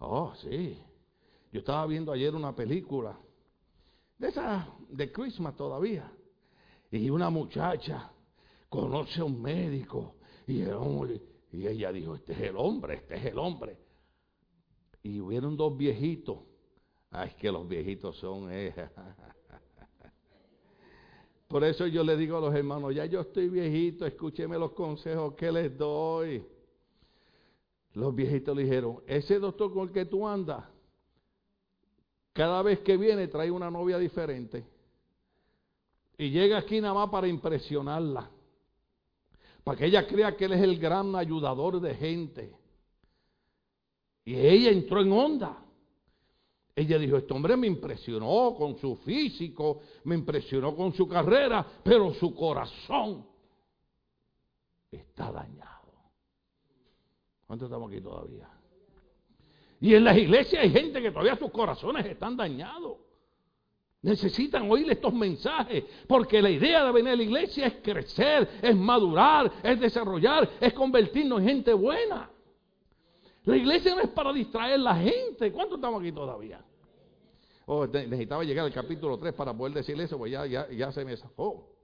[0.00, 0.76] Oh, sí.
[1.52, 3.16] Yo estaba viendo ayer una película
[4.18, 6.12] de esa de Christmas todavía.
[6.90, 8.10] Y una muchacha
[8.68, 10.62] conoce a un médico y,
[11.66, 13.76] ella dijo, este es el hombre, este es el hombre.
[15.02, 16.38] Y hubieron dos viejitos.
[17.10, 18.50] Ay, que los viejitos son...
[18.50, 18.74] Eh,
[21.48, 25.34] Por eso yo le digo a los hermanos, ya yo estoy viejito, escúcheme los consejos
[25.34, 26.44] que les doy.
[27.94, 30.64] Los viejitos le dijeron, ese doctor con el que tú andas,
[32.38, 34.64] cada vez que viene trae una novia diferente.
[36.16, 38.30] Y llega aquí nada más para impresionarla.
[39.64, 42.56] Para que ella crea que él es el gran ayudador de gente.
[44.24, 45.64] Y ella entró en onda.
[46.76, 52.14] Ella dijo, este hombre me impresionó con su físico, me impresionó con su carrera, pero
[52.14, 53.26] su corazón
[54.92, 55.92] está dañado.
[57.48, 58.48] ¿Cuántos estamos aquí todavía?
[59.80, 62.98] Y en las iglesias hay gente que todavía sus corazones están dañados.
[64.02, 68.76] Necesitan oír estos mensajes, porque la idea de venir a la iglesia es crecer, es
[68.76, 72.30] madurar, es desarrollar, es convertirnos en gente buena.
[73.44, 75.50] La iglesia no es para distraer a la gente.
[75.52, 76.60] ¿Cuántos estamos aquí todavía?
[77.66, 81.04] Oh, necesitaba llegar al capítulo 3 para poder decirle eso, pues ya, ya, ya se
[81.04, 81.77] me zafó.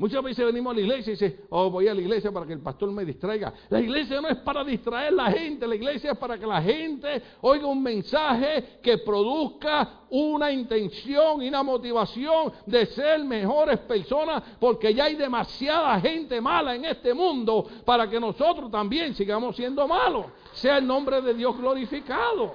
[0.00, 2.54] Muchas veces venimos a la iglesia y dice, oh, voy a la iglesia para que
[2.54, 3.52] el pastor me distraiga.
[3.68, 6.62] La iglesia no es para distraer a la gente, la iglesia es para que la
[6.62, 14.42] gente oiga un mensaje que produzca una intención y una motivación de ser mejores personas,
[14.58, 19.86] porque ya hay demasiada gente mala en este mundo para que nosotros también sigamos siendo
[19.86, 20.28] malos.
[20.54, 22.54] Sea el nombre de Dios glorificado.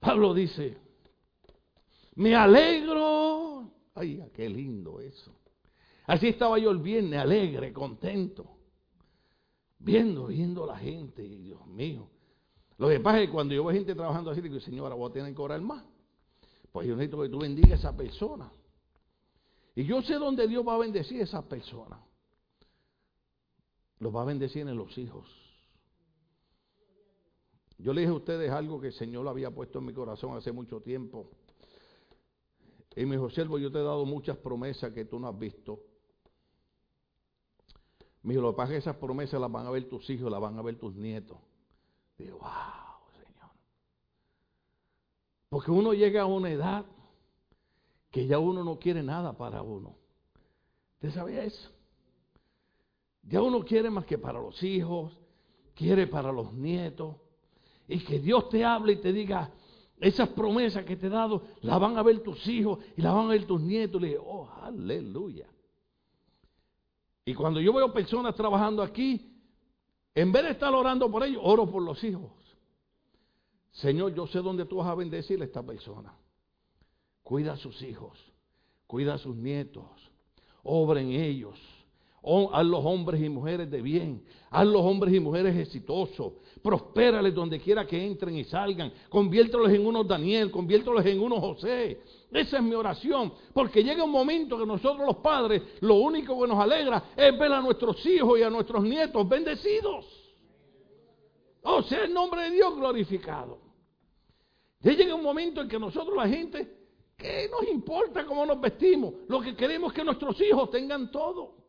[0.00, 0.83] Pablo dice,
[2.16, 3.70] me alegro.
[3.94, 5.32] Ay, qué lindo eso.
[6.06, 8.50] Así estaba yo el viernes, alegre, contento.
[9.78, 12.08] Viendo, viendo a la gente, Dios mío.
[12.78, 15.12] Lo que pasa es que cuando yo veo gente trabajando así, digo, señora, voy a
[15.12, 15.84] tener que orar más.
[16.72, 18.50] Pues yo necesito que tú bendiga a esa persona.
[19.76, 22.00] Y yo sé dónde Dios va a bendecir a esa persona.
[23.98, 25.28] Los va a bendecir en los hijos.
[27.78, 30.36] Yo le dije a ustedes algo que el Señor lo había puesto en mi corazón
[30.36, 31.30] hace mucho tiempo.
[32.96, 35.80] Y me dijo, siervo, yo te he dado muchas promesas que tú no has visto.
[38.22, 40.62] Me dijo, lo que esas promesas las van a ver tus hijos, las van a
[40.62, 41.38] ver tus nietos.
[42.16, 43.50] Digo, wow, Señor.
[45.48, 46.86] Porque uno llega a una edad
[48.10, 49.96] que ya uno no quiere nada para uno.
[50.94, 51.70] ¿Usted sabía eso?
[53.24, 55.18] Ya uno quiere más que para los hijos,
[55.74, 57.16] quiere para los nietos
[57.88, 59.50] y que Dios te hable y te diga,
[60.04, 63.26] esas promesas que te he dado, las van a ver tus hijos y las van
[63.26, 64.00] a ver tus nietos.
[64.00, 65.48] Le dije, oh, aleluya.
[67.24, 69.34] Y cuando yo veo personas trabajando aquí,
[70.14, 72.30] en vez de estar orando por ellos, oro por los hijos.
[73.72, 76.14] Señor, yo sé dónde tú vas a bendecir a esta persona.
[77.22, 78.18] Cuida a sus hijos,
[78.86, 80.12] cuida a sus nietos,
[80.62, 81.58] obra en ellos.
[82.52, 86.32] Haz los hombres y mujeres de bien, haz los hombres y mujeres exitosos,
[86.62, 92.00] prospérales donde quiera que entren y salgan, conviértelos en unos Daniel, conviértelos en unos José.
[92.32, 96.48] Esa es mi oración, porque llega un momento que nosotros los padres, lo único que
[96.48, 100.06] nos alegra es ver a nuestros hijos y a nuestros nietos bendecidos.
[101.62, 103.58] O sea, el nombre de Dios glorificado.
[104.80, 106.74] Ya llega un momento en que nosotros la gente,
[107.18, 109.12] ¿qué nos importa cómo nos vestimos?
[109.28, 111.63] Lo que queremos es que nuestros hijos tengan todo.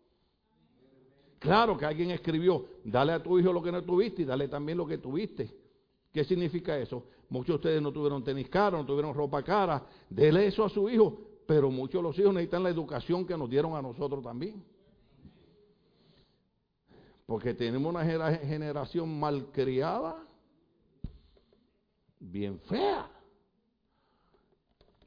[1.39, 4.78] Claro que alguien escribió, dale a tu hijo lo que no tuviste y dale también
[4.78, 5.54] lo que tuviste.
[6.12, 7.08] ¿Qué significa eso?
[7.30, 9.86] Muchos de ustedes no tuvieron tenis caro, no tuvieron ropa cara.
[10.10, 13.50] Dele eso a su hijo, pero muchos de los hijos necesitan la educación que nos
[13.50, 14.63] dieron a nosotros también.
[17.26, 20.24] Porque tenemos una generación malcriada,
[22.19, 23.10] bien fea.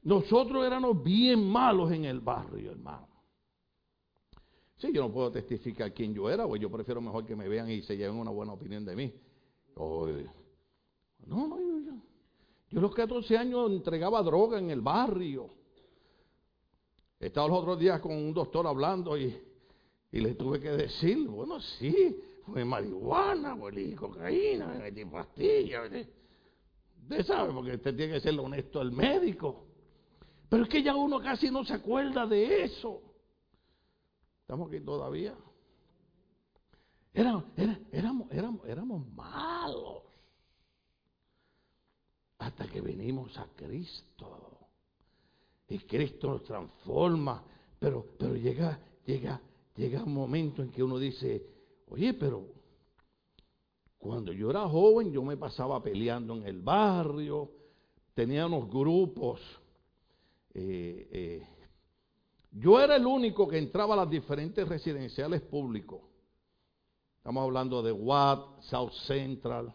[0.02, 3.17] Nosotros éramos bien malos en el barrio, hermano.
[4.78, 7.68] Sí, yo no puedo testificar quién yo era, pues yo prefiero mejor que me vean
[7.70, 9.12] y se lleven una buena opinión de mí.
[11.26, 11.92] no, no, yo, yo,
[12.70, 15.48] yo a los 14 años entregaba droga en el barrio.
[17.18, 19.36] Estaba los otros días con un doctor hablando y,
[20.12, 25.90] y le tuve que decir, bueno, sí, fue marihuana, fue cocaína, me metí pastillas.
[27.02, 29.64] Usted sabe, porque usted tiene que ser honesto el médico.
[30.48, 33.02] Pero es que ya uno casi no se acuerda de eso.
[34.48, 35.34] Estamos aquí todavía.
[37.12, 37.44] éramos,
[38.32, 40.04] éramos, éramos malos.
[42.38, 44.70] Hasta que venimos a Cristo.
[45.68, 47.44] Y Cristo nos transforma.
[47.78, 49.38] Pero, pero llega, llega,
[49.76, 51.44] llega un momento en que uno dice,
[51.90, 52.46] oye, pero
[53.98, 57.50] cuando yo era joven yo me pasaba peleando en el barrio,
[58.14, 59.42] tenía unos grupos.
[60.54, 61.57] Eh, eh,
[62.58, 66.00] yo era el único que entraba a las diferentes residenciales públicos.
[67.18, 69.72] Estamos hablando de Watt, South Central.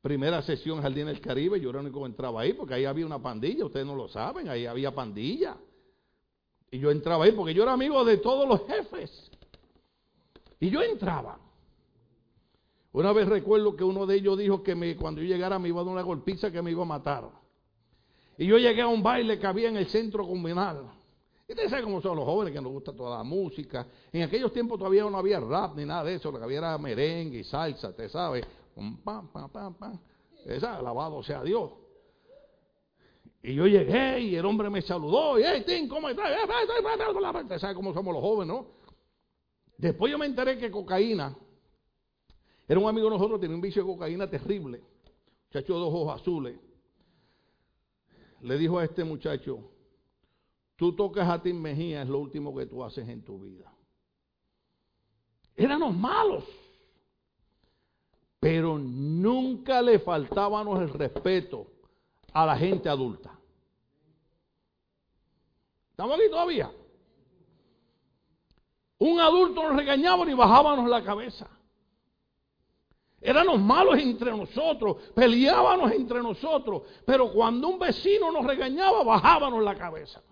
[0.00, 3.04] Primera sesión Jardín del Caribe, yo era el único que entraba ahí porque ahí había
[3.04, 5.56] una pandilla, ustedes no lo saben, ahí había pandilla.
[6.70, 9.30] Y yo entraba ahí porque yo era amigo de todos los jefes.
[10.60, 11.38] Y yo entraba.
[12.92, 15.80] Una vez recuerdo que uno de ellos dijo que me, cuando yo llegara me iba
[15.80, 17.39] a dar una golpiza que me iba a matar.
[18.40, 20.90] Y yo llegué a un baile que había en el centro comunal.
[21.46, 23.86] Y ustedes saben cómo son los jóvenes que nos gusta toda la música.
[24.10, 26.32] En aquellos tiempos todavía no había rap ni nada de eso.
[26.32, 28.42] Lo que había era merengue y salsa, usted sabe.
[28.74, 28.96] Pam,
[29.28, 30.00] pam, pam, pam.
[30.46, 31.70] Esa, alabado sea Dios.
[33.42, 35.38] Y yo llegué y el hombre me saludó.
[35.38, 36.30] Y, hey, Tim, ¿cómo estás?
[37.42, 38.68] Usted sabe cómo somos los jóvenes, ¿no?
[39.76, 41.36] Después yo me enteré que cocaína
[42.66, 44.80] era un amigo de nosotros, tenía un vicio de cocaína terrible.
[45.48, 46.69] Muchacho de ojos azules.
[48.42, 49.58] Le dijo a este muchacho,
[50.76, 53.70] tú tocas a Tim Mejía, es lo último que tú haces en tu vida.
[55.56, 56.44] Éramos malos.
[58.38, 61.66] Pero nunca le faltábamos el respeto
[62.32, 63.38] a la gente adulta.
[65.90, 66.72] ¿Estamos aquí todavía?
[68.98, 71.46] Un adulto nos regañaba y bajábamos la cabeza.
[73.20, 79.74] Éramos malos entre nosotros, peleábamos entre nosotros, pero cuando un vecino nos regañaba, bajábamos la
[79.74, 80.22] cabeza.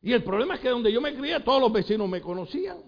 [0.00, 2.78] Y el problema es que donde yo me crié, todos los vecinos me conocían.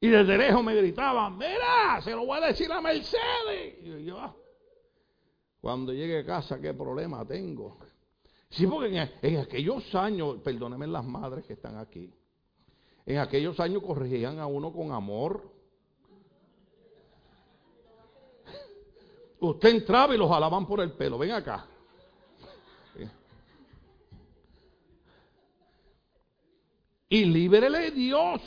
[0.00, 3.78] Y desde lejos me gritaban, mira, se lo voy a decir a Mercedes.
[3.80, 4.36] Y yo,
[5.60, 7.78] cuando llegue a casa, ¿qué problema tengo?
[8.48, 12.12] Sí, porque en, en aquellos años, perdónenme las madres que están aquí,
[13.04, 15.55] en aquellos años corregían a uno con amor
[19.40, 21.18] Usted entraba y los jalaban por el pelo.
[21.18, 21.66] Ven acá.
[27.08, 28.40] Y líbrele Dios.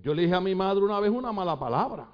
[0.00, 2.08] Yo le dije a mi madre una vez una mala palabra.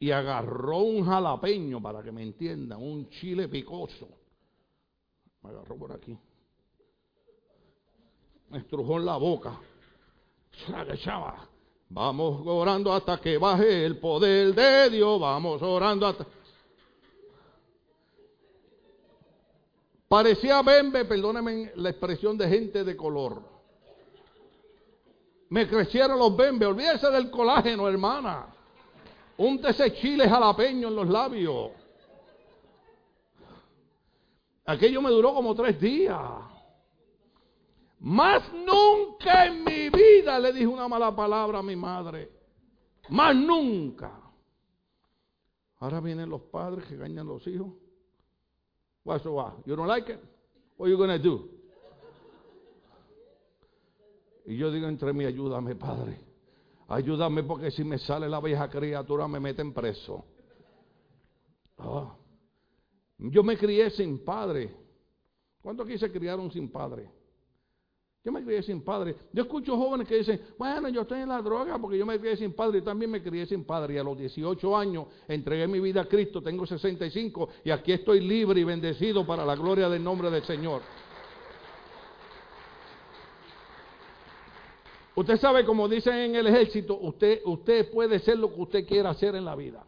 [0.00, 4.08] Y agarró un jalapeño, para que me entiendan, un chile picoso.
[5.42, 6.16] Me agarró por aquí.
[8.48, 9.60] Me estrujó en la boca.
[11.04, 11.48] Chava,
[11.90, 15.20] Vamos orando hasta que baje el poder de Dios.
[15.20, 16.26] Vamos orando hasta.
[20.08, 23.42] Parecía bembe, perdónenme la expresión de gente de color.
[25.50, 26.66] Me crecieron los bembe.
[26.66, 28.46] Olvídese del colágeno, hermana.
[29.38, 31.70] Un ese chile jalapeño en los labios.
[34.66, 36.20] Aquello me duró como tres días.
[38.00, 42.30] Más nunca en mi vida le dije una mala palabra a mi madre.
[43.08, 44.20] Más nunca.
[45.80, 47.68] Ahora vienen los padres que engañan a los hijos.
[49.04, 49.64] What's the what?
[49.64, 50.20] You don't like it?
[50.76, 51.48] What are you going do?
[54.46, 56.20] Y yo digo entre mí, ayúdame, Padre.
[56.88, 60.24] Ayúdame porque si me sale la vieja criatura me meten preso.
[61.76, 62.16] Ah.
[63.18, 64.74] Yo me crié sin padre.
[65.60, 67.10] ¿Cuántos aquí se criaron sin padre?
[68.24, 69.14] Yo me crié sin padre.
[69.32, 72.36] Yo escucho jóvenes que dicen, bueno, yo estoy en la droga porque yo me crié
[72.36, 73.94] sin padre y también me crié sin padre.
[73.94, 78.20] Y a los 18 años entregué mi vida a Cristo, tengo 65 y aquí estoy
[78.20, 80.82] libre y bendecido para la gloria del nombre del Señor.
[85.14, 89.10] Usted sabe, como dicen en el ejército, usted, usted puede ser lo que usted quiera
[89.10, 89.84] hacer en la vida.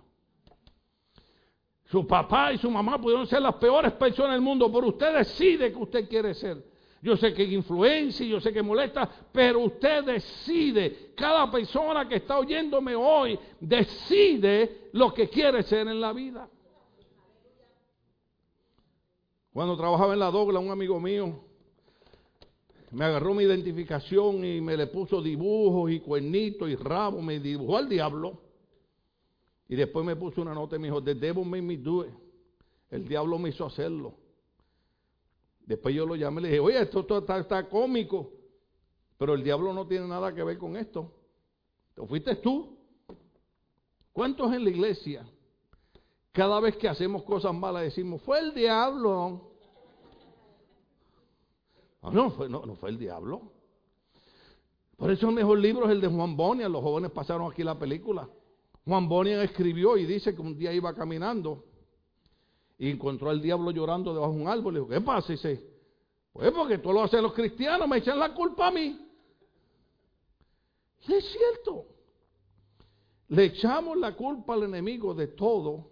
[1.84, 5.72] Su papá y su mamá pudieron ser las peores personas del mundo, pero usted decide
[5.72, 6.69] que usted quiere ser.
[7.02, 12.38] Yo sé que influencia, yo sé que molesta, pero usted decide, cada persona que está
[12.38, 16.48] oyéndome hoy, decide lo que quiere ser en la vida.
[19.52, 21.50] Cuando trabajaba en la Dogla, un amigo mío
[22.92, 27.76] me agarró mi identificación y me le puso dibujos y cuernitos y rabo, me dibujó
[27.76, 28.40] al diablo.
[29.68, 32.04] Y después me puso una nota y me dijo, The devil made me do.
[32.90, 34.14] El diablo me hizo hacerlo.
[35.66, 38.32] Después yo lo llamé y le dije, oye, esto, está, cómico,
[39.16, 41.12] pero el diablo no tiene nada que ver con esto.
[41.94, 42.76] ¿Te fuiste tú?
[44.12, 45.26] ¿Cuántos en la iglesia?
[46.32, 49.52] Cada vez que hacemos cosas malas decimos, fue el diablo.
[52.02, 53.52] No, no fue, no, no fue el diablo.
[54.96, 56.72] Por eso el mejor libro es el de Juan Bonian.
[56.72, 58.28] Los jóvenes pasaron aquí la película.
[58.84, 61.69] Juan Bonian escribió y dice que un día iba caminando
[62.80, 64.72] y encontró al diablo llorando debajo de un árbol.
[64.72, 65.34] Le dijo, ¿qué pasa?
[65.34, 65.70] Y dice,
[66.32, 69.06] pues porque todo lo hacen los cristianos, me echan la culpa a mí.
[71.06, 71.84] Y es cierto.
[73.28, 75.90] Le echamos la culpa al enemigo de todo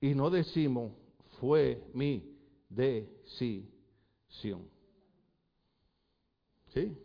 [0.00, 0.92] y no decimos,
[1.38, 2.38] fue mi
[2.70, 3.68] decisión.
[6.72, 6.96] ¿Sí?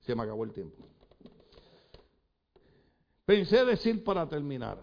[0.00, 0.84] Se me acabó el tiempo.
[3.24, 4.82] Pensé decir para terminar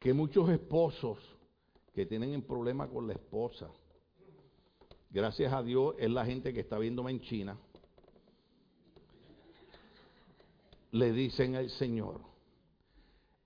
[0.00, 1.18] que muchos esposos
[1.92, 3.70] que tienen un problema con la esposa,
[5.10, 7.58] gracias a Dios es la gente que está viéndome en China,
[10.92, 12.22] le dicen al Señor,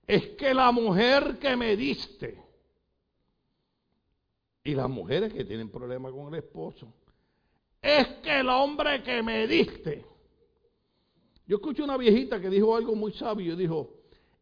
[0.07, 2.41] es que la mujer que me diste,
[4.63, 6.87] y las mujeres que tienen problema con el esposo,
[7.81, 10.05] es que el hombre que me diste.
[11.45, 13.94] Yo escuché una viejita que dijo algo muy sabio, dijo,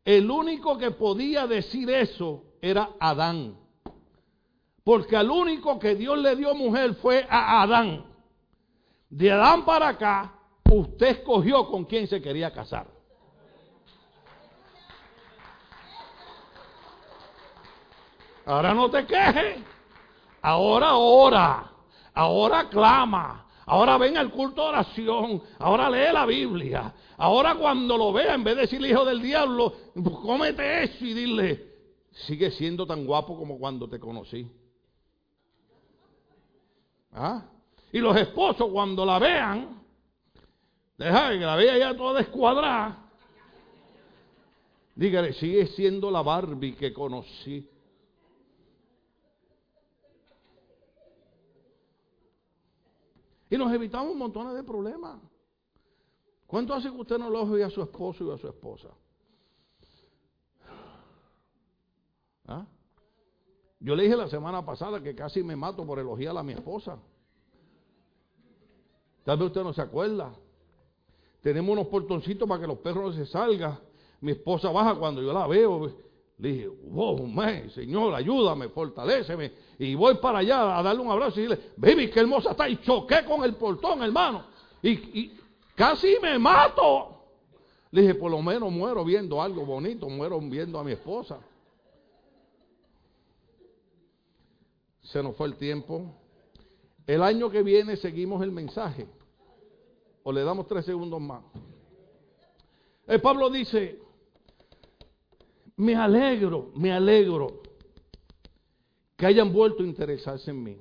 [0.06, 3.58] el único que podía decir eso era Adán.
[4.84, 8.06] Porque al único que Dios le dio mujer fue a Adán.
[9.10, 10.34] De Adán para acá,
[10.70, 12.88] usted escogió con quién se quería casar.
[18.46, 19.62] Ahora no te quejes.
[20.42, 21.72] Ahora ora.
[22.14, 23.46] Ahora clama.
[23.66, 25.42] Ahora ven al culto de oración.
[25.60, 26.94] Ahora lee la Biblia.
[27.18, 29.74] Ahora cuando lo vea, en vez de decirle hijo del diablo,
[30.22, 31.74] cómete eso y dile,
[32.12, 34.50] sigue siendo tan guapo como cuando te conocí.
[37.14, 37.44] ¿Ah?
[37.92, 39.82] Y los esposos cuando la vean,
[40.98, 42.98] deja que la vea ya toda descuadrada,
[44.96, 47.70] dígale, sigue siendo la Barbie que conocí.
[53.54, 55.22] Y nos evitamos montones de problemas.
[56.48, 58.88] ¿Cuánto hace que usted no lo a su esposo y a su esposa?
[62.48, 62.66] ¿Ah?
[63.80, 66.98] Yo le dije la semana pasada que casi me mato por elogiar a mi esposa.
[69.24, 70.34] Tal vez usted no se acuerda.
[71.44, 73.78] Tenemos unos portoncitos para que los perros no se salgan.
[74.20, 75.92] Mi esposa baja cuando yo la veo.
[76.44, 77.26] Dije, wow,
[77.74, 79.50] Señor, ayúdame, fortaleceme.
[79.80, 82.68] Y voy para allá a darle un abrazo y decirle, baby, qué hermosa está.
[82.68, 84.44] Y choqué con el portón, hermano.
[84.82, 85.32] y
[85.74, 87.16] Casi me mato.
[87.92, 91.40] Le dije, por lo menos muero viendo algo bonito, muero viendo a mi esposa.
[95.04, 96.14] Se nos fue el tiempo.
[97.08, 99.08] El año que viene seguimos el mensaje.
[100.24, 101.42] O le damos tres segundos más.
[103.08, 104.03] El Pablo dice,
[105.78, 107.62] me alegro, me alegro
[109.16, 110.78] que hayan vuelto a interesarse en mí.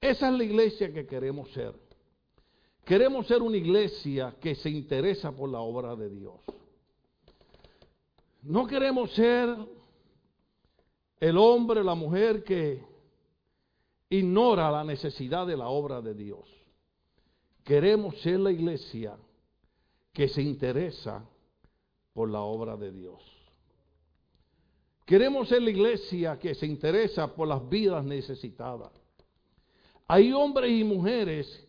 [0.00, 1.74] Esa es la iglesia que queremos ser.
[2.84, 6.40] Queremos ser una iglesia que se interesa por la obra de Dios.
[8.42, 9.56] No queremos ser
[11.18, 12.84] el hombre, la mujer que
[14.10, 16.46] ignora la necesidad de la obra de Dios.
[17.64, 19.16] Queremos ser la iglesia
[20.12, 21.26] que se interesa
[22.12, 23.33] por la obra de Dios.
[25.04, 28.90] Queremos ser la iglesia que se interesa por las vidas necesitadas.
[30.06, 31.66] Hay hombres y mujeres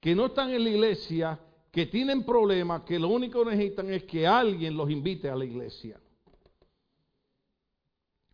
[0.00, 4.04] que no están en la iglesia, que tienen problemas, que lo único que necesitan es
[4.04, 6.00] que alguien los invite a la iglesia.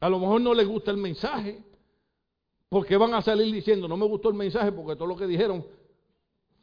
[0.01, 1.63] A lo mejor no les gusta el mensaje,
[2.69, 5.65] porque van a salir diciendo, no me gustó el mensaje porque todo lo que dijeron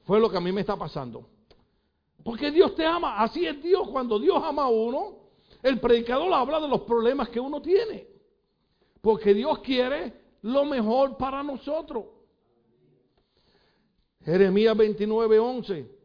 [0.04, 1.30] fue lo que a mí me está pasando.
[2.24, 5.27] Porque Dios te ama, así es Dios, cuando Dios ama a uno,
[5.64, 8.08] el predicador habla de los problemas que uno tiene.
[9.02, 12.06] Porque Dios quiere lo mejor para nosotros.
[14.24, 15.98] Jeremías 29, 11.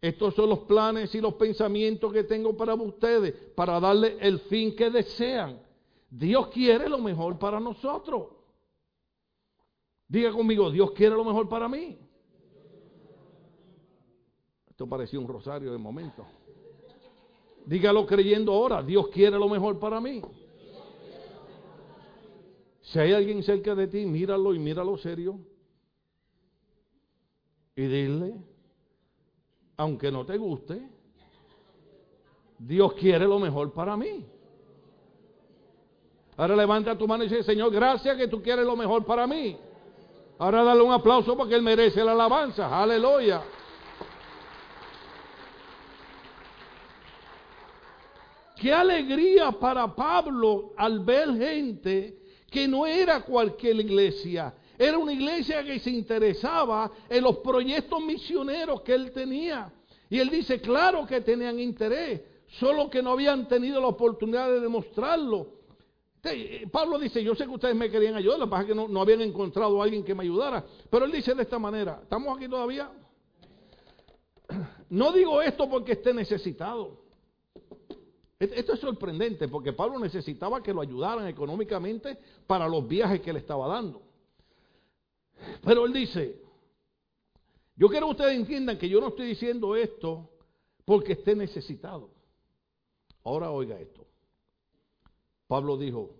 [0.00, 4.74] Estos son los planes y los pensamientos que tengo para ustedes, para darle el fin
[4.76, 5.60] que desean.
[6.10, 8.28] Dios quiere lo mejor para nosotros.
[10.06, 11.98] Diga conmigo, Dios quiere lo mejor para mí.
[14.68, 16.24] Esto parecía un rosario de momento.
[17.68, 20.22] Dígalo creyendo ahora, Dios quiere lo mejor para mí.
[22.80, 25.38] Si hay alguien cerca de ti, míralo y míralo serio.
[27.76, 28.36] Y dile,
[29.76, 30.80] aunque no te guste,
[32.58, 34.24] Dios quiere lo mejor para mí.
[36.38, 39.58] Ahora levanta tu mano y dice, Señor, gracias que tú quieres lo mejor para mí.
[40.38, 42.82] Ahora dale un aplauso porque Él merece la alabanza.
[42.82, 43.42] Aleluya.
[48.58, 52.18] Qué alegría para Pablo al ver gente
[52.50, 58.80] que no era cualquier iglesia, era una iglesia que se interesaba en los proyectos misioneros
[58.82, 59.72] que él tenía.
[60.10, 64.60] Y él dice, claro que tenían interés, solo que no habían tenido la oportunidad de
[64.60, 65.58] demostrarlo.
[66.24, 68.88] Eh, Pablo dice, yo sé que ustedes me querían ayudar, lo que es que no,
[68.88, 70.64] no habían encontrado a alguien que me ayudara.
[70.90, 72.90] Pero él dice de esta manera, ¿estamos aquí todavía?
[74.90, 77.07] No digo esto porque esté necesitado.
[78.38, 83.40] Esto es sorprendente porque Pablo necesitaba que lo ayudaran económicamente para los viajes que le
[83.40, 84.02] estaba dando.
[85.64, 86.40] Pero él dice,
[87.74, 90.30] yo quiero que ustedes entiendan que yo no estoy diciendo esto
[90.84, 92.10] porque esté necesitado.
[93.24, 94.06] Ahora oiga esto.
[95.48, 96.14] Pablo dijo,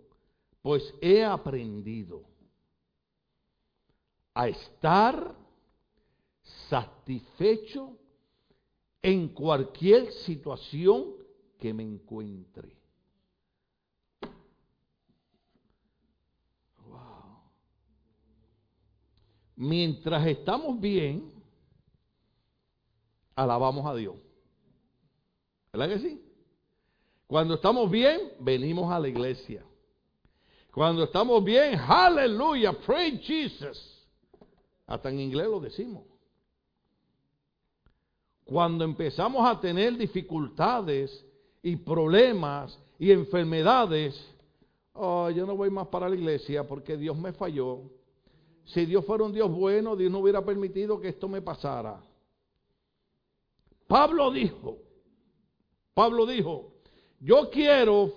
[0.61, 2.25] pues he aprendido
[4.35, 5.37] a estar
[6.69, 7.97] satisfecho
[9.03, 11.18] en cualquier situación
[11.59, 12.77] que me encuentre.
[16.87, 17.43] Wow.
[19.57, 21.33] Mientras estamos bien,
[23.35, 24.17] alabamos a Dios.
[25.73, 26.23] ¿Verdad que sí?
[27.27, 29.63] Cuando estamos bien, venimos a la iglesia.
[30.73, 34.07] Cuando estamos bien, aleluya, pray Jesus.
[34.87, 36.05] Hasta en inglés lo decimos.
[38.45, 41.28] Cuando empezamos a tener dificultades
[41.63, 44.15] y problemas y enfermedades,
[44.95, 47.83] oh, yo no voy más para la iglesia porque Dios me falló.
[48.65, 52.03] Si Dios fuera un Dios bueno, Dios no hubiera permitido que esto me pasara.
[53.87, 54.79] Pablo dijo,
[55.95, 56.75] Pablo dijo,
[57.21, 58.13] yo quiero,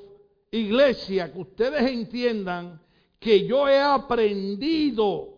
[0.52, 2.82] iglesia, que ustedes entiendan
[3.20, 5.38] que yo he aprendido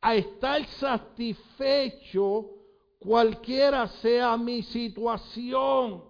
[0.00, 2.50] a estar satisfecho
[2.98, 6.04] cualquiera sea mi situación.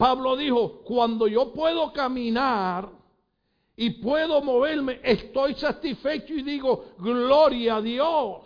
[0.00, 2.88] Pablo dijo, cuando yo puedo caminar
[3.76, 8.38] y puedo moverme, estoy satisfecho y digo, gloria a Dios.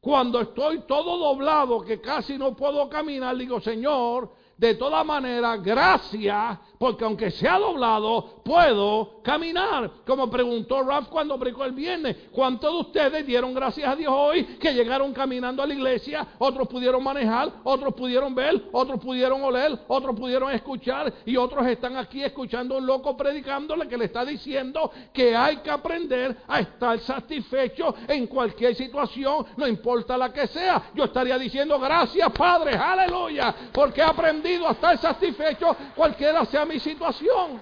[0.00, 6.56] Cuando estoy todo doblado, que casi no puedo caminar, digo, Señor, de toda manera, gracias,
[6.78, 9.90] porque aunque sea doblado, puedo caminar.
[10.06, 14.44] Como preguntó Ralph cuando brincó el viernes, ¿cuántos de ustedes dieron gracias a Dios hoy
[14.44, 16.26] que llegaron caminando a la iglesia?
[16.38, 21.96] Otros pudieron manejar, otros pudieron ver, otros pudieron oler, otros pudieron escuchar y otros están
[21.96, 26.60] aquí escuchando a un loco predicándole que le está diciendo que hay que aprender a
[26.60, 30.90] estar satisfecho en cualquier situación, no importa la que sea.
[30.94, 36.80] Yo estaría diciendo gracias Padre, aleluya, porque he aprendido a estar satisfecho cualquiera sea mi
[36.80, 37.60] situación.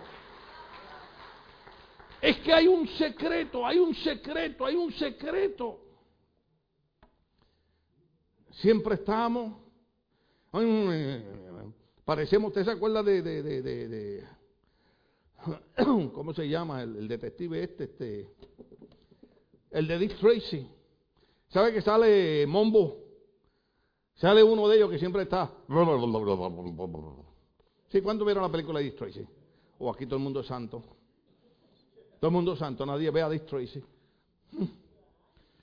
[2.20, 5.80] Es que hay un secreto, hay un secreto, hay un secreto.
[8.50, 9.58] Siempre estamos.
[12.04, 14.24] Parecemos, ¿usted se acuerda de, de
[16.12, 16.82] ¿cómo se llama?
[16.82, 18.30] El, detective este, este,
[19.70, 20.68] el de Dick Tracy.
[21.48, 22.98] ¿Sabe que sale Mombo?
[24.14, 25.50] Sale uno de ellos que siempre está.
[27.94, 29.24] Sí, ¿cuánto vieron la película de Dick Tracy?
[29.78, 30.82] O aquí todo el mundo es santo.
[32.18, 33.80] Todo el mundo es santo, nadie ve a Dick Tracy.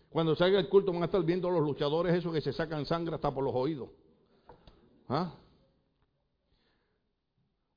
[0.09, 3.15] Cuando salga el culto van a estar viendo los luchadores esos que se sacan sangre
[3.15, 3.89] hasta por los oídos.
[5.09, 5.33] ¿Ah?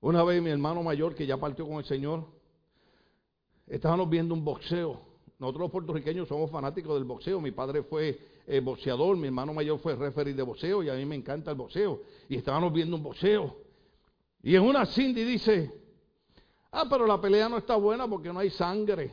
[0.01, 2.25] Una vez mi hermano mayor, que ya partió con el Señor,
[3.67, 5.01] estábamos viendo un boxeo.
[5.41, 7.41] Nosotros los puertorriqueños somos fanáticos del boxeo.
[7.41, 11.05] Mi padre fue eh, boxeador, mi hermano mayor fue referee de boxeo y a mí
[11.05, 12.03] me encanta el boxeo.
[12.29, 13.64] Y estábamos viendo un boxeo.
[14.45, 15.73] Y en una Cindy dice,
[16.71, 19.11] ah, pero la pelea no está buena porque no hay sangre.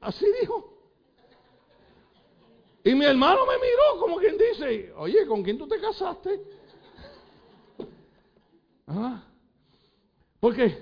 [0.00, 0.78] Así, dijo.
[2.84, 6.40] Y mi hermano me miró como quien dice, oye, ¿con quién tú te casaste?
[8.86, 9.24] ¿Ah?
[10.38, 10.78] Porque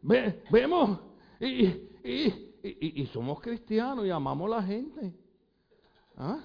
[0.00, 0.98] vemos
[1.38, 1.66] y,
[2.02, 5.12] y, y, somos cristianos y amamos a la gente.
[6.16, 6.42] ¿Ah?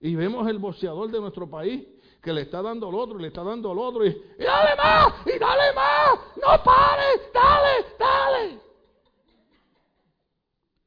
[0.00, 1.86] Y vemos el boxeador de nuestro país
[2.22, 5.14] que le está dando al otro y le está dando al otro y, dale más,
[5.26, 8.60] y dale más, no pares, dale, dale.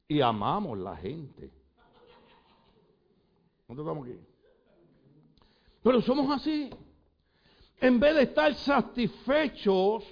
[0.07, 1.51] Y amamos la gente.
[3.67, 4.19] ¿Dónde estamos aquí?
[5.83, 6.69] Pero somos así.
[7.81, 10.03] En vez de estar satisfechos,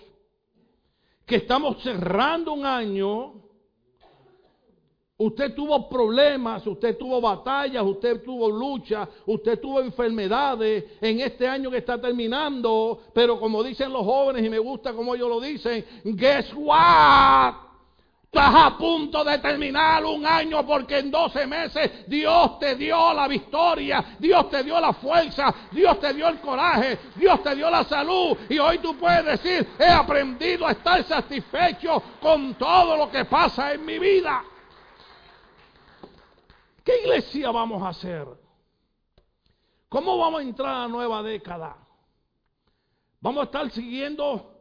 [1.26, 3.43] que estamos cerrando un año.
[5.18, 11.70] Usted tuvo problemas, usted tuvo batallas, usted tuvo luchas, usted tuvo enfermedades en este año
[11.70, 13.00] que está terminando.
[13.14, 17.54] Pero como dicen los jóvenes, y me gusta como ellos lo dicen, guess what?
[18.24, 23.28] Estás a punto de terminar un año porque en 12 meses Dios te dio la
[23.28, 27.84] victoria, Dios te dio la fuerza, Dios te dio el coraje, Dios te dio la
[27.84, 28.36] salud.
[28.50, 33.72] Y hoy tú puedes decir, he aprendido a estar satisfecho con todo lo que pasa
[33.74, 34.44] en mi vida.
[36.84, 38.28] ¿Qué iglesia vamos a hacer?
[39.90, 41.78] ¿Cómo vamos a entrar a la nueva década?
[43.22, 44.54] ¿Vamos a estar siguiendo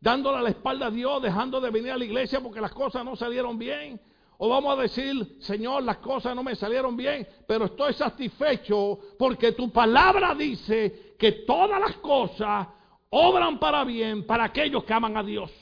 [0.00, 3.14] dándole la espalda a Dios, dejando de venir a la iglesia porque las cosas no
[3.14, 4.00] salieron bien.
[4.38, 9.52] O vamos a decir, Señor, las cosas no me salieron bien, pero estoy satisfecho porque
[9.52, 12.66] tu palabra dice que todas las cosas
[13.10, 15.52] obran para bien para aquellos que aman a Dios.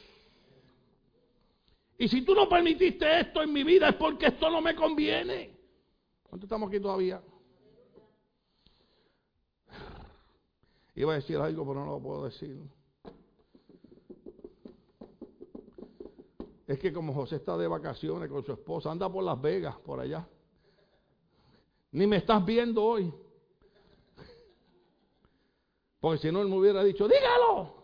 [1.98, 5.57] Y si tú no permitiste esto en mi vida es porque esto no me conviene.
[6.28, 7.22] ¿Cuánto estamos aquí todavía?
[10.94, 12.60] Iba a decir algo, pero no lo puedo decir.
[16.66, 20.00] Es que como José está de vacaciones con su esposa, anda por Las Vegas, por
[20.00, 20.28] allá.
[21.92, 23.12] Ni me estás viendo hoy.
[26.00, 27.74] Porque si no, él me hubiera dicho, dígalo.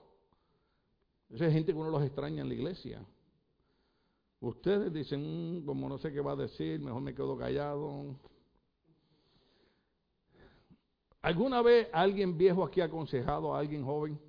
[1.31, 3.05] Esa gente que uno los extraña en la iglesia.
[4.41, 8.17] Ustedes dicen, mm, como no sé qué va a decir, mejor me quedo callado.
[11.25, 14.21] ¿Alguna vez alguien viejo aquí ha aconsejado a alguien joven?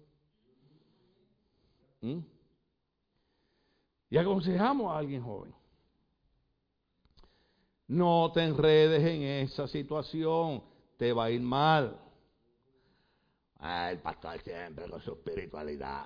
[1.99, 2.19] ¿Mm?
[4.11, 5.53] Y aconsejamos a alguien joven.
[7.89, 10.63] No te enredes en esa situación,
[10.95, 11.99] te va a ir mal.
[13.61, 16.05] el pastor siempre con su espiritualidad.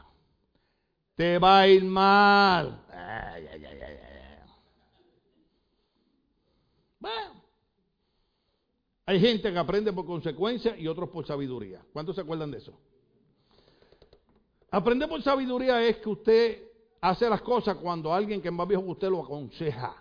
[1.13, 2.83] Te va a ir mal.
[6.99, 7.38] bueno,
[9.09, 11.81] hay gente que aprende por consecuencia y otros por sabiduría.
[11.91, 12.77] ¿Cuántos se acuerdan de eso?
[14.69, 16.63] Aprender por sabiduría es que usted
[17.01, 19.95] hace las cosas cuando alguien que es más viejo que usted lo aconseja.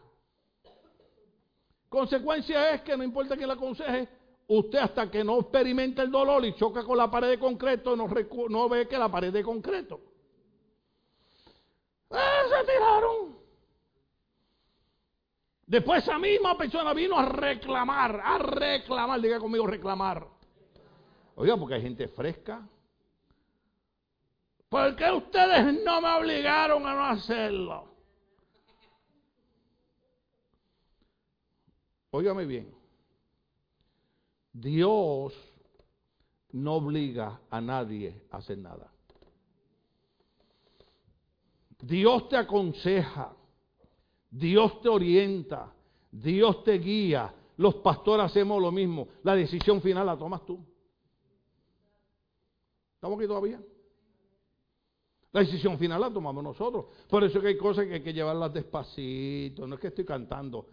[1.89, 4.09] Consecuencia es que no importa quién le aconseje,
[4.47, 8.11] usted hasta que no experimenta el dolor y choca con la pared de concreto, no,
[8.51, 10.03] no ve que la pared de concreto.
[12.11, 13.38] ¡Eh, se tiraron.
[15.69, 20.27] Después esa misma persona vino a reclamar, a reclamar, diga conmigo reclamar.
[21.37, 22.67] Oiga, porque hay gente fresca,
[24.69, 27.89] ¿Por qué ustedes no me obligaron a no hacerlo?
[32.11, 32.75] Óigame bien.
[34.53, 35.35] Dios
[36.53, 38.91] no obliga a nadie a hacer nada.
[41.81, 43.35] Dios te aconseja,
[44.31, 45.73] Dios te orienta,
[46.11, 47.35] Dios te guía.
[47.57, 49.09] Los pastores hacemos lo mismo.
[49.23, 50.59] La decisión final la tomas tú.
[52.95, 53.61] ¿Estamos aquí todavía?
[55.33, 56.87] La decisión final la tomamos nosotros.
[57.09, 59.67] Por eso que hay cosas que hay que llevarlas despacito.
[59.67, 60.67] No es que estoy cantando.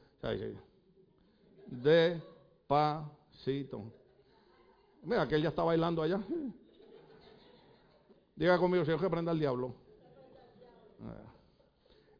[1.67, 2.23] Despacito.
[5.03, 6.21] Mira, aquel ya está bailando allá.
[8.35, 9.73] Diga conmigo, Señor, que prenda el diablo.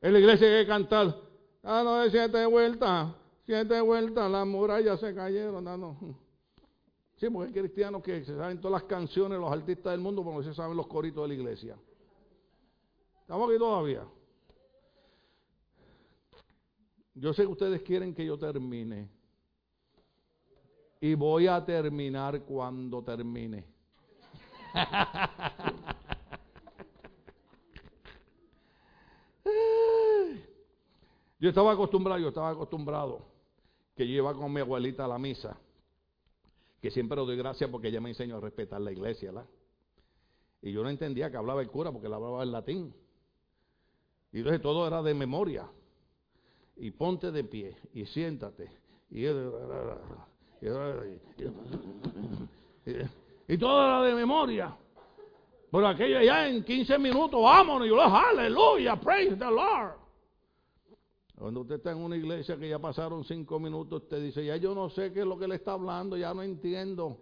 [0.05, 1.19] En la iglesia hay que cantar.
[1.63, 3.11] Ah, no, de siete vueltas.
[3.43, 4.29] Siete vueltas.
[4.29, 5.63] Las murallas se cayeron.
[5.63, 5.97] No, no.
[7.15, 10.35] Sí, porque hay cristianos que se saben todas las canciones, los artistas del mundo, pero
[10.37, 11.75] no se saben los coritos de la iglesia.
[13.21, 14.05] Estamos aquí todavía.
[17.15, 19.09] Yo sé que ustedes quieren que yo termine.
[21.01, 23.65] Y voy a terminar cuando termine.
[31.39, 33.25] Yo estaba acostumbrado, yo estaba acostumbrado
[33.95, 35.57] que yo iba con mi abuelita a la misa,
[36.81, 39.31] que siempre le doy gracias porque ella me enseñó a respetar la iglesia.
[40.61, 42.93] Y yo no entendía que hablaba el cura porque le hablaba el latín.
[44.31, 45.67] Y entonces todo era de memoria.
[46.77, 48.69] Y ponte de pie y siéntate.
[49.09, 49.25] Y,
[53.47, 54.75] y, todo era de memoria.
[55.71, 57.87] Pero aquello ya en 15 minutos, vámonos.
[57.87, 60.04] Y yo, aleluya, praise the Lord.
[61.37, 64.73] Cuando usted está en una iglesia que ya pasaron cinco minutos, usted dice, ya yo
[64.73, 67.19] no sé qué es lo que le está hablando, ya no entiendo.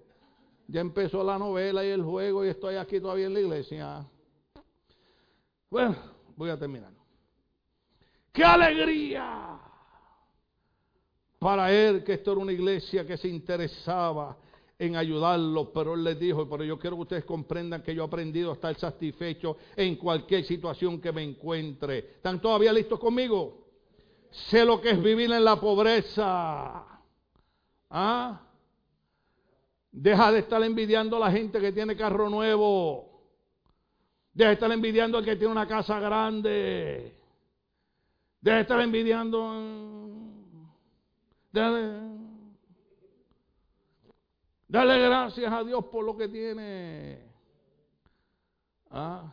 [0.68, 4.08] Ya empezó la novela y el juego y estoy aquí todavía en la iglesia.
[5.70, 5.96] Bueno,
[6.36, 6.92] voy a terminar.
[8.32, 9.60] ¡Qué alegría!
[11.40, 14.38] Para él que esto era una iglesia que se interesaba
[14.78, 18.08] en ayudarlos, pero él les dijo, pero yo quiero que ustedes comprendan que yo he
[18.08, 21.98] aprendido a estar satisfecho en cualquier situación que me encuentre.
[22.16, 23.63] ¿Están todavía listos conmigo?
[24.34, 26.84] Sé lo que es vivir en la pobreza.
[27.90, 28.42] ¿Ah?
[29.92, 33.12] Deja de estar envidiando a la gente que tiene carro nuevo.
[34.34, 37.16] Deja de estar envidiando al que tiene una casa grande.
[38.42, 39.54] Deja de estar envidiando.
[41.52, 42.02] Deja
[44.68, 47.20] Dale gracias a Dios por lo que tiene.
[48.90, 49.32] ¿Ah?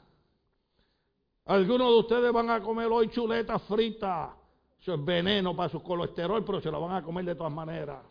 [1.47, 4.40] Algunos de ustedes van a comer hoy chuletas fritas.
[4.81, 8.03] Eso es veneno para su colesterol, pero se lo van a comer de todas maneras.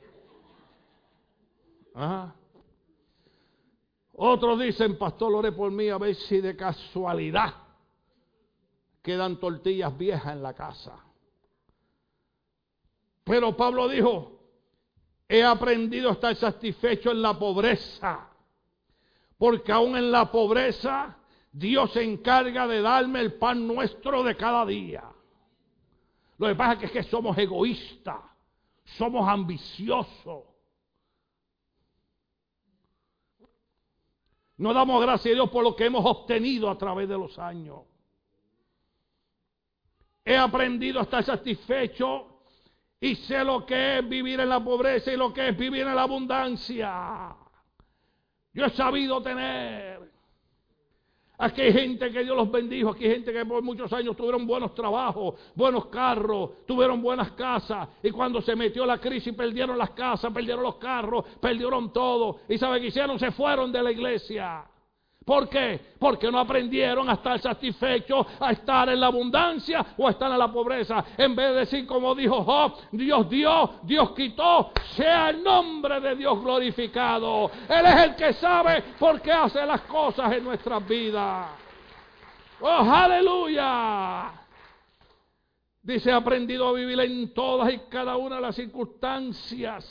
[4.14, 7.56] Otros dicen, pastor, ore por mí a ver si de casualidad
[9.02, 11.04] quedan tortillas viejas en la casa.
[13.24, 14.40] Pero Pablo dijo,
[15.28, 18.28] he aprendido a estar satisfecho en la pobreza,
[19.38, 21.18] porque aún en la pobreza
[21.52, 25.04] Dios se encarga de darme el pan nuestro de cada día.
[26.40, 28.22] Lo que pasa es que, somos egoístas,
[28.98, 30.46] somos ambiciosos.
[34.56, 37.82] No damos gracias a Dios por lo que hemos obtenido a través de los años.
[40.24, 42.44] He aprendido a estar satisfecho
[43.02, 45.96] y sé lo que es vivir en la pobreza y lo que es vivir en
[45.96, 47.36] la abundancia.
[48.54, 50.10] Yo he sabido tener.
[51.42, 54.46] Aquí hay gente que Dios los bendijo, aquí hay gente que por muchos años tuvieron
[54.46, 57.88] buenos trabajos, buenos carros, tuvieron buenas casas.
[58.04, 62.42] Y cuando se metió la crisis perdieron las casas, perdieron los carros, perdieron todo.
[62.50, 63.18] ¿Y sabe qué hicieron?
[63.18, 64.66] Se fueron de la iglesia.
[65.30, 65.80] ¿Por qué?
[66.00, 70.40] Porque no aprendieron a estar satisfechos, a estar en la abundancia o a estar en
[70.40, 71.06] la pobreza.
[71.16, 76.16] En vez de decir como dijo Job, Dios dio, Dios quitó, sea el nombre de
[76.16, 77.52] Dios glorificado.
[77.70, 81.46] Él es el que sabe por qué hace las cosas en nuestras vidas.
[82.62, 84.32] ¡Oh, aleluya!
[85.84, 89.86] Dice, he aprendido a vivir en todas y cada una de las circunstancias.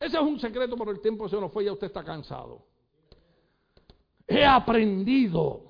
[0.00, 2.73] Ese es un secreto, por el tiempo se nos fue, ya usted está cansado.
[4.26, 5.62] He aprendido.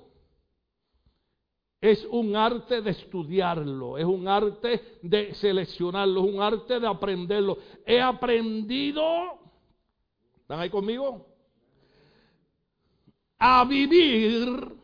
[1.81, 7.57] Es un arte de estudiarlo, es un arte de seleccionarlo, es un arte de aprenderlo.
[7.85, 9.03] He aprendido,
[10.41, 11.27] ¿están ahí conmigo?
[13.37, 14.75] A vivir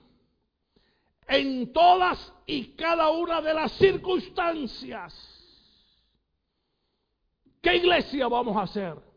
[1.28, 5.16] en todas y cada una de las circunstancias.
[7.62, 9.11] ¿Qué iglesia vamos a hacer?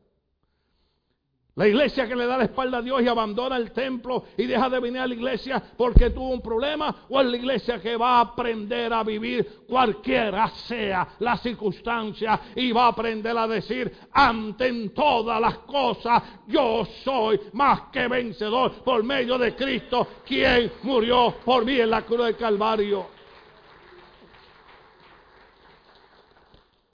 [1.56, 4.68] La iglesia que le da la espalda a Dios y abandona el templo y deja
[4.68, 8.18] de venir a la iglesia porque tuvo un problema, o es la iglesia que va
[8.18, 14.88] a aprender a vivir cualquiera sea la circunstancia y va a aprender a decir ante
[14.88, 21.64] todas las cosas, yo soy más que vencedor por medio de Cristo, quien murió por
[21.64, 23.06] mí en la cruz del Calvario.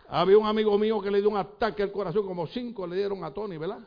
[0.06, 3.24] Había un amigo mío que le dio un ataque al corazón, como cinco le dieron
[3.24, 3.78] a Tony, ¿verdad?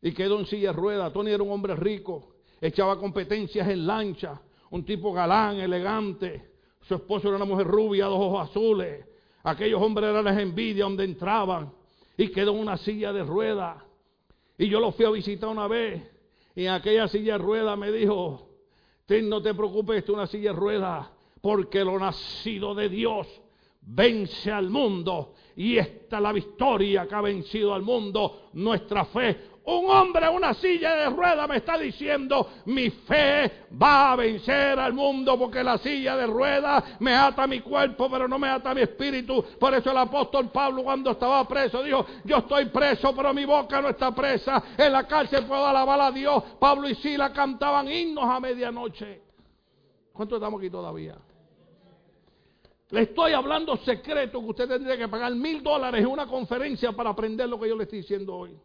[0.00, 1.12] Y quedó en silla de ruedas.
[1.12, 4.40] Tony era un hombre rico, echaba competencias en lancha,
[4.70, 6.52] un tipo galán, elegante.
[6.82, 9.04] Su esposo era una mujer rubia, dos ojos azules.
[9.42, 11.72] Aquellos hombres eran las envidias donde entraban
[12.16, 13.82] y quedó en una silla de ruedas.
[14.56, 16.02] Y yo lo fui a visitar una vez
[16.54, 18.48] y en aquella silla de ruedas me dijo,
[19.22, 21.08] no te preocupes, esto es una silla de ruedas
[21.40, 23.26] porque lo nacido de Dios
[23.80, 29.47] vence al mundo y esta es la victoria que ha vencido al mundo, nuestra fe
[29.76, 34.78] un hombre en una silla de ruedas me está diciendo, mi fe va a vencer
[34.78, 38.74] al mundo porque la silla de ruedas me ata mi cuerpo, pero no me ata
[38.74, 39.44] mi espíritu.
[39.60, 43.82] Por eso el apóstol Pablo cuando estaba preso dijo, yo estoy preso, pero mi boca
[43.82, 44.62] no está presa.
[44.76, 46.42] En la cárcel puedo alabar a Dios.
[46.58, 49.20] Pablo y Sila cantaban himnos a medianoche.
[50.14, 51.14] ¿Cuánto estamos aquí todavía?
[52.90, 57.10] Le estoy hablando secreto que usted tendría que pagar mil dólares en una conferencia para
[57.10, 58.58] aprender lo que yo le estoy diciendo hoy.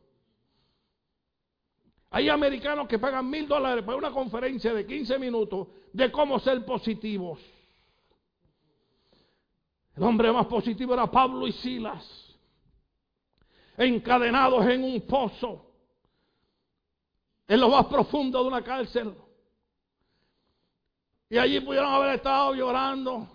[2.15, 6.63] Hay americanos que pagan mil dólares para una conferencia de 15 minutos de cómo ser
[6.63, 7.39] positivos.
[9.95, 12.05] El hombre más positivo era Pablo y Silas,
[13.75, 15.65] encadenados en un pozo,
[17.47, 19.15] en lo más profundo de una cárcel.
[21.31, 23.27] Y allí pudieron haber estado llorando.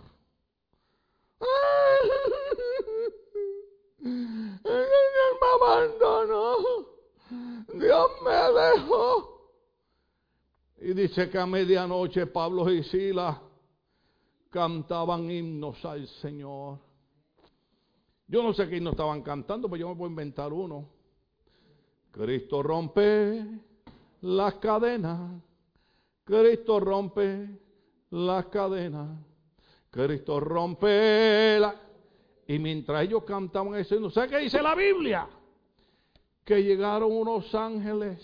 [4.01, 6.98] Señor me abandonó.
[7.73, 9.39] Dios me dejó.
[10.81, 13.37] Y dice que a medianoche Pablo y Silas
[14.49, 16.79] cantaban himnos al Señor.
[18.27, 20.87] Yo no sé qué himnos estaban cantando, pero yo me puedo inventar uno.
[22.11, 23.45] Cristo rompe
[24.21, 25.41] las cadenas.
[26.23, 27.49] Cristo rompe
[28.11, 29.19] las cadenas.
[29.89, 31.75] Cristo rompe la...
[32.47, 35.27] Y mientras ellos cantaban eso, ¿no sé qué dice la Biblia?
[36.49, 38.19] Que llegaron unos ángeles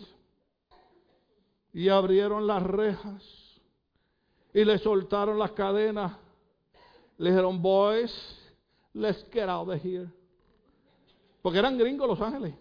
[1.71, 3.23] y abrieron las rejas
[4.51, 6.17] y le soltaron las cadenas.
[7.19, 8.11] Le dijeron, boys,
[8.93, 10.09] let's get out of here.
[11.43, 12.55] Porque eran gringos los ángeles.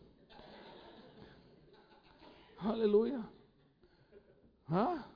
[2.59, 3.23] Aleluya.
[4.69, 5.07] ¿Ah?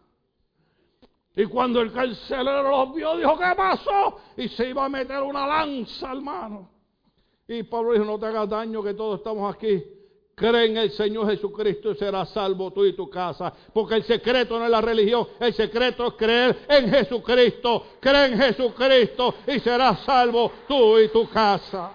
[1.37, 4.19] Y cuando el carcelero los vio, dijo, ¿qué pasó?
[4.39, 6.71] Y se iba a meter una lanza, hermano.
[7.47, 9.98] Y Pablo dijo, no te hagas daño, que todos estamos aquí.
[10.39, 13.53] Cree en el Señor Jesucristo y serás salvo tú y tu casa.
[13.75, 17.87] Porque el secreto no es la religión, el secreto es creer en Jesucristo.
[17.99, 21.91] Cree en Jesucristo y serás salvo tú y tu casa.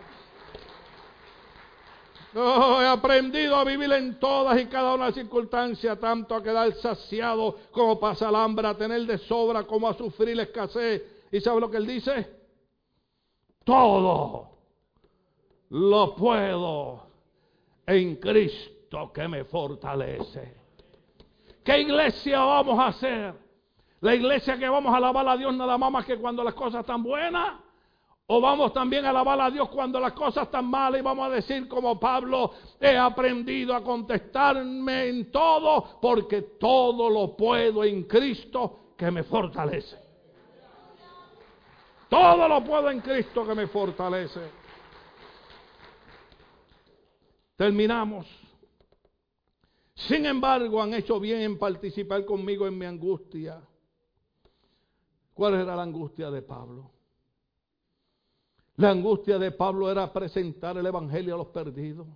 [2.35, 7.97] He aprendido a vivir en todas y cada una circunstancias, tanto a quedar saciado como
[7.97, 11.01] pasar hambre, a tener de sobra como a sufrir la escasez.
[11.31, 12.27] ¿Y sabe lo que él dice?
[13.63, 14.49] Todo
[15.69, 17.12] lo puedo
[17.85, 20.55] en Cristo que me fortalece.
[21.63, 23.33] ¿Qué iglesia vamos a hacer?
[24.01, 27.01] La iglesia que vamos a alabar a Dios nada más que cuando las cosas están
[27.03, 27.53] buenas.
[28.27, 31.29] O vamos también a alabar a Dios cuando las cosas están malas y vamos a
[31.29, 38.93] decir como Pablo, he aprendido a contestarme en todo porque todo lo puedo en Cristo
[38.97, 39.97] que me fortalece.
[42.07, 44.62] Todo lo puedo en Cristo que me fortalece.
[47.55, 48.25] Terminamos.
[49.95, 53.61] Sin embargo, han hecho bien en participar conmigo en mi angustia.
[55.33, 56.91] ¿Cuál era la angustia de Pablo?
[58.77, 62.07] La angustia de Pablo era presentar el Evangelio a los perdidos.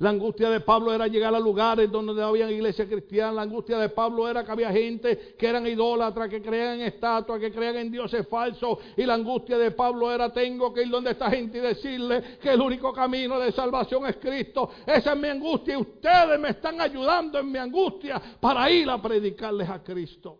[0.00, 3.32] La angustia de Pablo era llegar a lugares donde no había iglesia cristiana.
[3.32, 7.40] La angustia de Pablo era que había gente que eran idólatras, que creían en estatuas,
[7.40, 8.78] que creían en dioses falsos.
[8.96, 12.50] Y la angustia de Pablo era tengo que ir donde esta gente y decirle que
[12.50, 14.70] el único camino de salvación es Cristo.
[14.86, 19.02] Esa es mi angustia y ustedes me están ayudando en mi angustia para ir a
[19.02, 20.38] predicarles a Cristo.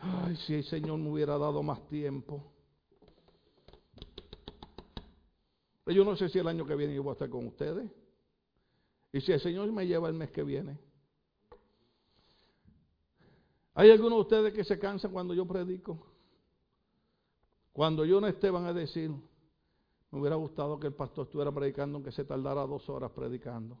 [0.00, 2.51] Ay, si el Señor me hubiera dado más tiempo.
[5.86, 7.90] Yo no sé si el año que viene yo voy a estar con ustedes.
[9.12, 10.78] Y si el Señor me lleva el mes que viene.
[13.74, 16.06] ¿Hay algunos de ustedes que se cansan cuando yo predico?
[17.72, 19.10] Cuando yo no esté van a decir,
[20.10, 23.78] me hubiera gustado que el pastor estuviera predicando aunque se tardara dos horas predicando.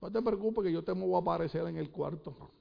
[0.00, 2.52] No te preocupes que yo te voy a aparecer en el cuarto.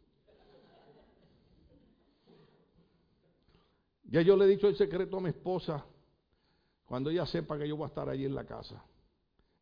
[4.06, 5.86] Ya yo le he dicho el secreto a mi esposa.
[6.88, 8.82] Cuando ella sepa que yo voy a estar allí en la casa.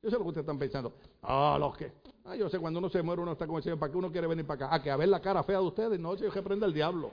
[0.02, 0.94] Yo sé lo que ustedes están pensando.
[1.24, 1.92] Ah, los que.
[2.24, 3.80] Ah, yo sé, cuando uno se muere, uno está con el Señor.
[3.80, 4.76] ¿Para qué uno quiere venir para acá?
[4.76, 6.00] Ah, que a ver la cara fea de ustedes.
[6.00, 7.12] No, yo que prenda el diablo.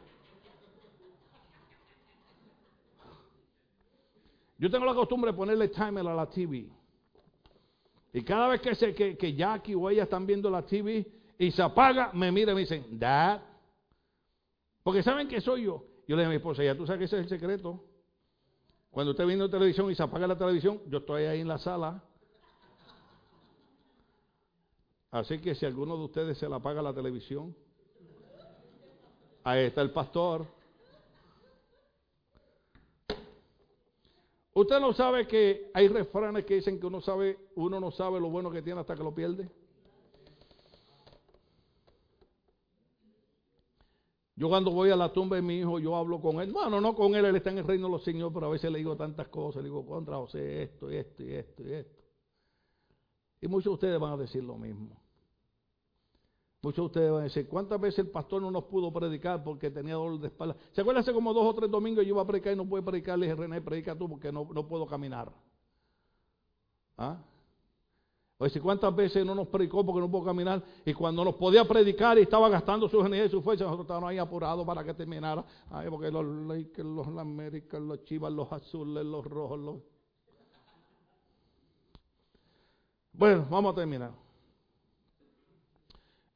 [4.58, 6.68] Yo tengo la costumbre de ponerle timer a la TV.
[8.12, 11.50] Y cada vez que, se, que, que Jackie o ella están viendo la TV y
[11.50, 13.40] se apaga, me miran y me dicen, Dad.
[14.82, 15.82] Porque saben que soy yo.
[16.06, 17.82] Yo le digo a mi esposa, ya tú sabes que ese es el secreto.
[18.92, 22.02] Cuando usted viene televisión y se apaga la televisión, yo estoy ahí en la sala.
[25.10, 27.56] Así que si alguno de ustedes se le apaga la televisión,
[29.44, 30.46] ahí está el pastor.
[34.52, 38.28] Usted no sabe que hay refranes que dicen que uno sabe, uno no sabe lo
[38.28, 39.50] bueno que tiene hasta que lo pierde.
[44.42, 46.50] Yo cuando voy a la tumba de mi hijo, yo hablo con él.
[46.50, 48.72] Bueno, no con él, él está en el reino de los señores, pero a veces
[48.72, 49.62] le digo tantas cosas.
[49.62, 52.02] Le digo contra José esto, esto, y esto, y esto.
[53.40, 55.00] Y muchos de ustedes van a decir lo mismo.
[56.60, 59.70] Muchos de ustedes van a decir, ¿cuántas veces el pastor no nos pudo predicar porque
[59.70, 60.56] tenía dolor de espalda?
[60.72, 62.82] ¿Se acuerdan hace como dos o tres domingos yo iba a predicar y no pude
[62.82, 63.16] predicar?
[63.20, 65.32] Le dije, René, predica tú porque no, no puedo caminar.
[66.98, 67.22] ¿Ah?
[68.42, 70.60] Oye, ¿cuántas veces no nos predicó porque no pudo caminar?
[70.84, 74.10] Y cuando nos podía predicar y estaba gastando su energía y su fuerza, nosotros estábamos
[74.10, 75.44] ahí apurados para que terminara.
[75.70, 79.76] Ay, porque los Lakers, los Américas, los Chivas, los azules, los rojos, los...
[83.12, 84.10] Bueno, vamos a terminar.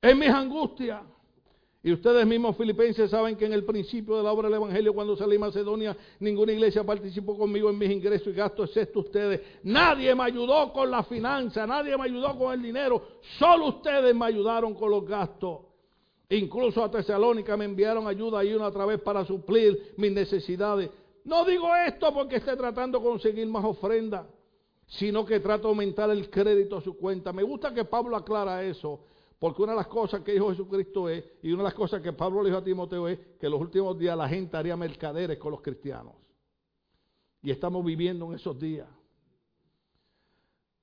[0.00, 1.02] En mis angustias
[1.86, 5.16] y ustedes mismos filipenses saben que en el principio de la obra del Evangelio, cuando
[5.16, 9.40] salí a Macedonia, ninguna iglesia participó conmigo en mis ingresos y gastos, excepto ustedes.
[9.62, 13.00] Nadie me ayudó con la finanza, nadie me ayudó con el dinero,
[13.38, 15.60] solo ustedes me ayudaron con los gastos.
[16.30, 20.90] Incluso a Tesalónica me enviaron ayuda y una otra vez para suplir mis necesidades.
[21.22, 24.26] No digo esto porque esté tratando de conseguir más ofrendas,
[24.88, 27.32] sino que trata de aumentar el crédito a su cuenta.
[27.32, 29.02] Me gusta que Pablo aclara eso,
[29.38, 32.12] porque una de las cosas que dijo Jesucristo es, y una de las cosas que
[32.12, 35.38] Pablo le dijo a Timoteo es, que en los últimos días la gente haría mercaderes
[35.38, 36.14] con los cristianos.
[37.42, 38.88] Y estamos viviendo en esos días.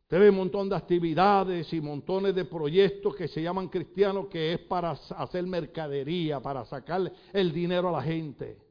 [0.03, 4.53] Usted ve un montón de actividades y montones de proyectos que se llaman cristianos, que
[4.53, 8.62] es para hacer mercadería, para sacar el dinero a la gente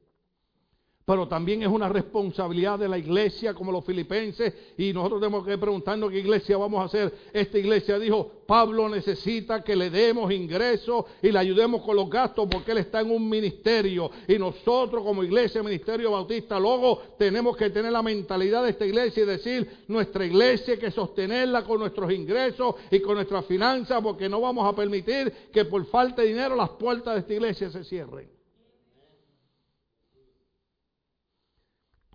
[1.05, 5.59] pero también es una responsabilidad de la iglesia como los filipenses y nosotros tenemos que
[5.59, 7.13] preguntarnos qué iglesia vamos a hacer.
[7.33, 12.49] Esta iglesia dijo, Pablo necesita que le demos ingresos y le ayudemos con los gastos
[12.51, 17.71] porque él está en un ministerio y nosotros como iglesia, ministerio bautista, luego tenemos que
[17.71, 22.13] tener la mentalidad de esta iglesia y decir, nuestra iglesia hay que sostenerla con nuestros
[22.13, 26.55] ingresos y con nuestras finanzas porque no vamos a permitir que por falta de dinero
[26.55, 28.42] las puertas de esta iglesia se cierren.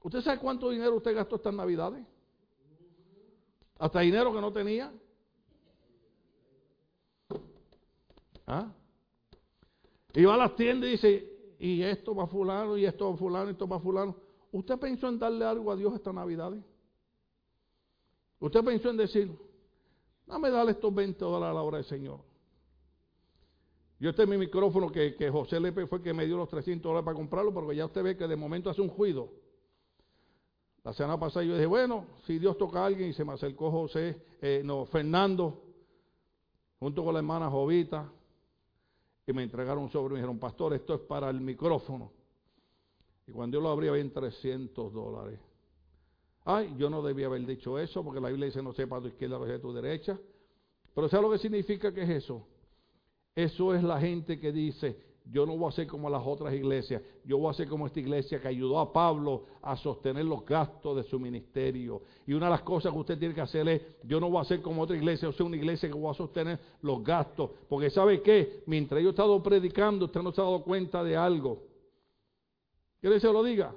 [0.07, 2.01] ¿Usted sabe cuánto dinero usted gastó estas navidades?
[3.77, 4.89] Hasta dinero que no tenía.
[8.45, 8.71] ¿Ah?
[10.13, 13.49] Y va a las tiendas y dice, y esto va fulano, y esto va fulano,
[13.49, 14.15] y esto va fulano.
[14.53, 16.63] ¿Usted pensó en darle algo a Dios estas navidades?
[18.39, 19.37] ¿Usted pensó en decir,
[20.25, 22.21] dame darle estos 20 dólares a la hora del Señor?
[23.99, 27.03] Yo este mi micrófono que, que José Lepe fue que me dio los 300 dólares
[27.03, 29.46] para comprarlo, porque ya usted ve que de momento hace un juido.
[30.87, 33.69] La semana pasada yo dije, bueno, si Dios toca a alguien, y se me acercó
[33.69, 35.61] José, eh, no, Fernando,
[36.79, 38.09] junto con la hermana Jovita,
[39.25, 42.13] y me entregaron un sobre me dijeron, pastor, esto es para el micrófono.
[43.27, 45.41] Y cuando yo lo abrí, había 300 dólares.
[46.45, 49.37] Ay, yo no debía haber dicho eso, porque la Biblia dice, no sepa tu izquierda,
[49.37, 50.17] lo tu derecha.
[50.95, 52.47] Pero ¿sabes lo que significa que es eso?
[53.35, 54.97] Eso es la gente que dice,
[55.29, 57.01] yo no voy a ser como las otras iglesias.
[57.25, 60.95] Yo voy a ser como esta iglesia que ayudó a Pablo a sostener los gastos
[60.95, 62.01] de su ministerio.
[62.25, 64.45] Y una de las cosas que usted tiene que hacer es, yo no voy a
[64.45, 67.51] ser como otra iglesia, yo soy una iglesia que voy a sostener los gastos.
[67.67, 68.63] Porque ¿sabe qué?
[68.67, 71.63] Mientras yo he estado predicando, usted no se ha dado cuenta de algo.
[73.01, 73.75] ¿Quiere que se lo diga?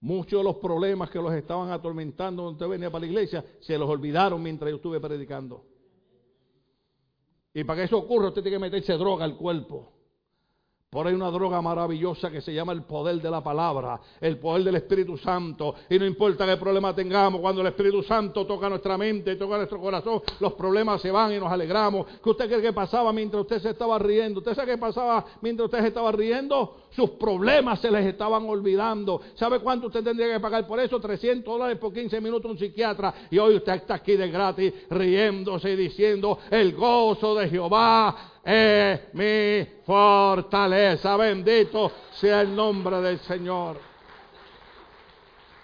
[0.00, 3.78] Muchos de los problemas que los estaban atormentando cuando usted venía para la iglesia, se
[3.78, 5.64] los olvidaron mientras yo estuve predicando.
[7.52, 9.99] Y para que eso ocurra, usted tiene que meterse droga al cuerpo.
[10.92, 14.64] Por ahí una droga maravillosa que se llama el poder de la palabra, el poder
[14.64, 15.72] del Espíritu Santo.
[15.88, 19.80] Y no importa qué problema tengamos, cuando el Espíritu Santo toca nuestra mente, toca nuestro
[19.80, 22.06] corazón, los problemas se van y nos alegramos.
[22.20, 24.40] ¿Qué usted cree que pasaba mientras usted se estaba riendo?
[24.40, 26.78] ¿Usted sabe qué pasaba mientras usted se estaba riendo?
[26.90, 29.20] Sus problemas se les estaban olvidando.
[29.36, 30.98] ¿Sabe cuánto usted tendría que pagar por eso?
[30.98, 33.14] 300 dólares por 15 minutos un psiquiatra.
[33.30, 39.14] Y hoy usted está aquí de gratis riéndose y diciendo, el gozo de Jehová es
[39.14, 41.16] mi fortaleza.
[41.16, 43.76] Bendito sea el nombre del Señor.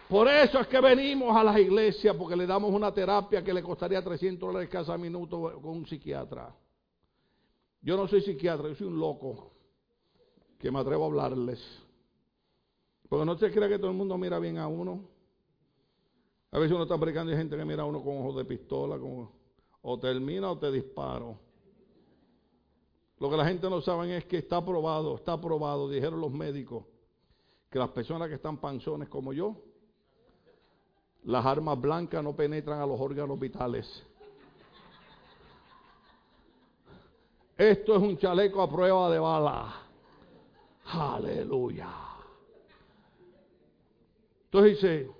[0.08, 3.62] Por eso es que venimos a las iglesias, porque le damos una terapia que le
[3.62, 6.54] costaría 300 dólares cada minuto con un psiquiatra.
[7.82, 9.52] Yo no soy psiquiatra, yo soy un loco
[10.58, 11.60] que me atrevo a hablarles.
[13.08, 15.08] Porque no se crea que todo el mundo mira bien a uno.
[16.52, 18.44] A veces uno está predicando y hay gente que mira a uno con ojos de
[18.44, 19.32] pistola, como,
[19.82, 21.45] o termina o te disparo.
[23.18, 26.84] Lo que la gente no sabe es que está probado, está probado, dijeron los médicos,
[27.70, 29.56] que las personas que están panzones como yo,
[31.24, 34.04] las armas blancas no penetran a los órganos vitales.
[37.56, 39.74] Esto es un chaleco a prueba de bala.
[40.84, 41.88] Aleluya.
[44.44, 45.10] Entonces dice,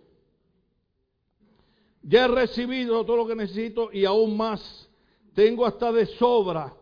[2.02, 4.88] ya he recibido todo lo que necesito y aún más.
[5.34, 6.74] Tengo hasta de sobra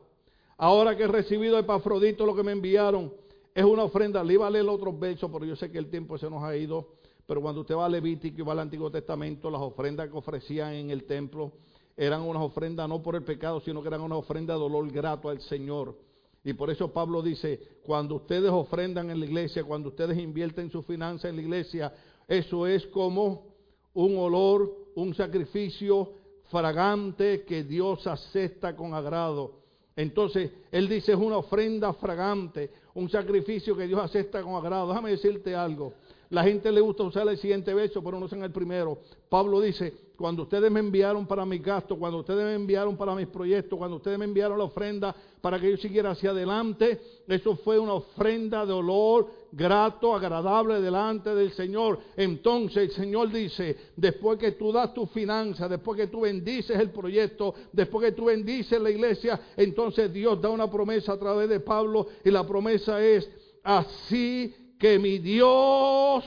[0.57, 3.13] Ahora que he recibido Epafrodito lo que me enviaron,
[3.55, 4.23] es una ofrenda.
[4.23, 6.57] Le iba a leer otros versos, pero yo sé que el tiempo se nos ha
[6.57, 6.89] ido.
[7.27, 10.75] Pero cuando usted va a Levítico y va al Antiguo Testamento, las ofrendas que ofrecían
[10.75, 11.53] en el templo
[11.97, 15.29] eran unas ofrendas no por el pecado, sino que eran una ofrenda de dolor grato
[15.29, 15.97] al Señor.
[16.43, 20.83] Y por eso Pablo dice, cuando ustedes ofrendan en la iglesia, cuando ustedes invierten su
[20.83, 21.95] finanza en la iglesia,
[22.29, 23.55] eso es como
[23.95, 26.13] un olor, un sacrificio
[26.51, 29.64] fragante que Dios acepta con agrado.
[29.97, 34.89] Entonces, él dice, es una ofrenda fragante, un sacrificio que Dios acepta con agrado.
[34.89, 35.95] Déjame decirte algo.
[36.31, 38.99] La gente le gusta usar el siguiente verso, pero no usan el primero.
[39.29, 43.27] Pablo dice, cuando ustedes me enviaron para mis gastos, cuando ustedes me enviaron para mis
[43.27, 47.79] proyectos, cuando ustedes me enviaron la ofrenda para que yo siguiera hacia adelante, eso fue
[47.79, 51.99] una ofrenda de olor grato, agradable delante del Señor.
[52.17, 56.91] Entonces el Señor dice, después que tú das tu finanza, después que tú bendices el
[56.91, 61.61] proyecto, después que tú bendices la iglesia, entonces Dios da una promesa a través de
[61.61, 63.29] Pablo y la promesa es,
[63.65, 64.55] así
[64.85, 66.23] que mi Dios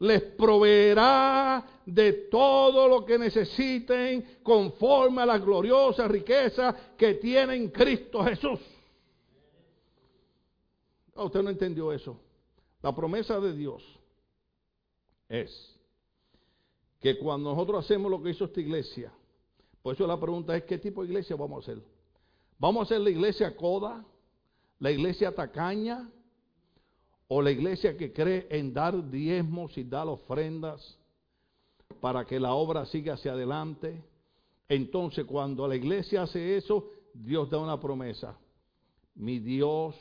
[0.00, 7.68] les proveerá de todo lo que necesiten conforme a la gloriosa riqueza que tiene en
[7.68, 8.58] Cristo Jesús.
[11.14, 12.18] Ah, usted no entendió eso.
[12.82, 13.80] La promesa de Dios
[15.28, 15.78] es
[16.98, 19.12] que cuando nosotros hacemos lo que hizo esta iglesia,
[19.82, 21.84] por eso la pregunta es, ¿qué tipo de iglesia vamos a hacer?
[22.58, 24.04] ¿Vamos a hacer la iglesia coda?
[24.80, 26.10] ¿La iglesia tacaña?
[27.32, 30.98] ¿O la iglesia que cree en dar diezmos y dar ofrendas
[32.00, 34.02] para que la obra siga hacia adelante?
[34.68, 38.36] Entonces cuando la iglesia hace eso, Dios da una promesa.
[39.14, 39.94] Mi Dios,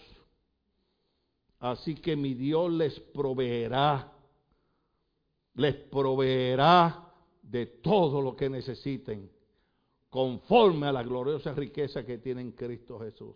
[1.60, 4.12] así que mi Dios les proveerá,
[5.54, 7.14] les proveerá
[7.44, 9.30] de todo lo que necesiten
[10.10, 13.36] conforme a la gloriosa riqueza que tiene en Cristo Jesús.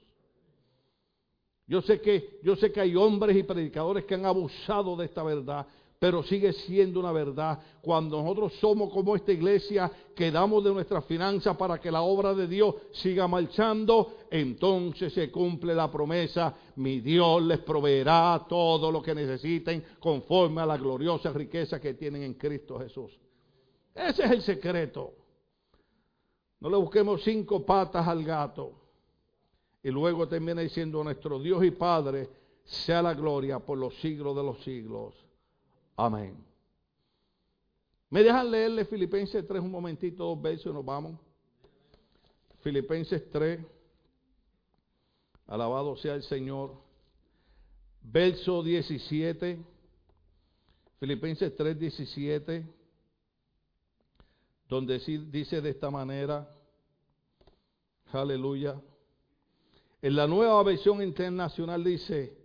[1.66, 5.24] Yo sé que yo sé que hay hombres y predicadores que han abusado de esta
[5.24, 5.66] verdad,
[5.98, 7.58] pero sigue siendo una verdad.
[7.82, 12.34] Cuando nosotros somos como esta iglesia, que damos de nuestras finanzas para que la obra
[12.34, 19.02] de Dios siga marchando, entonces se cumple la promesa, mi Dios les proveerá todo lo
[19.02, 23.18] que necesiten conforme a la gloriosa riqueza que tienen en Cristo Jesús.
[23.96, 25.14] Ese es el secreto.
[26.60, 28.83] No le busquemos cinco patas al gato.
[29.84, 32.30] Y luego termina diciendo, nuestro Dios y Padre,
[32.64, 35.14] sea la gloria por los siglos de los siglos.
[35.98, 36.36] Amén.
[38.10, 41.20] ¿Me dejan leerle Filipenses 3 un momentito, dos versos y nos vamos?
[42.62, 43.60] Filipenses 3.
[45.48, 46.76] Alabado sea el Señor.
[48.02, 49.60] Verso 17.
[51.00, 52.66] Filipenses 3, 17
[54.74, 54.98] donde
[55.30, 56.50] dice de esta manera,
[58.12, 58.82] aleluya.
[60.04, 62.38] En la nueva versión internacional dice,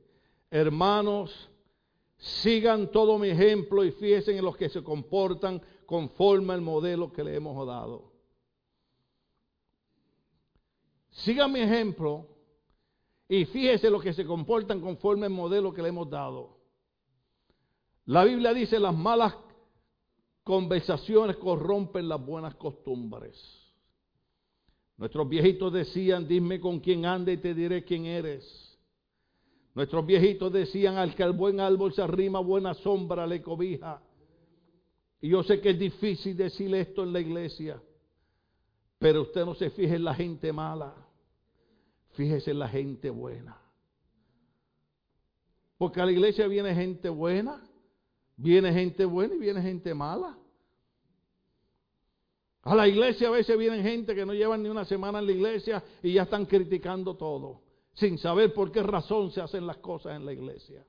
[0.49, 1.51] hermanos,
[2.17, 7.25] sigan todo mi ejemplo y fíjense en los que se comportan conforme al modelo que
[7.25, 8.13] le hemos dado.
[11.11, 12.29] Sigan mi ejemplo
[13.29, 16.61] y fíjense en los que se comportan conforme al modelo que le hemos dado.
[18.05, 19.35] La Biblia dice las malas
[20.45, 23.68] conversaciones corrompen las buenas costumbres.
[24.99, 28.44] Nuestros viejitos decían, dime con quién anda y te diré quién eres.
[29.74, 34.03] Nuestros viejitos decían, al que al buen árbol se arrima, buena sombra le cobija.
[35.20, 37.80] Y yo sé que es difícil decir esto en la iglesia,
[38.99, 40.94] pero usted no se fije en la gente mala,
[42.11, 43.57] fíjese en la gente buena.
[45.78, 47.62] Porque a la iglesia viene gente buena
[48.38, 50.38] Viene gente buena y viene gente mala.
[52.69, 55.33] A la iglesia a veces vienen gente que no llevan ni una semana en la
[55.33, 57.62] iglesia y ya están criticando todo,
[57.95, 60.85] sin saber por qué razón se hacen las cosas en la iglesia.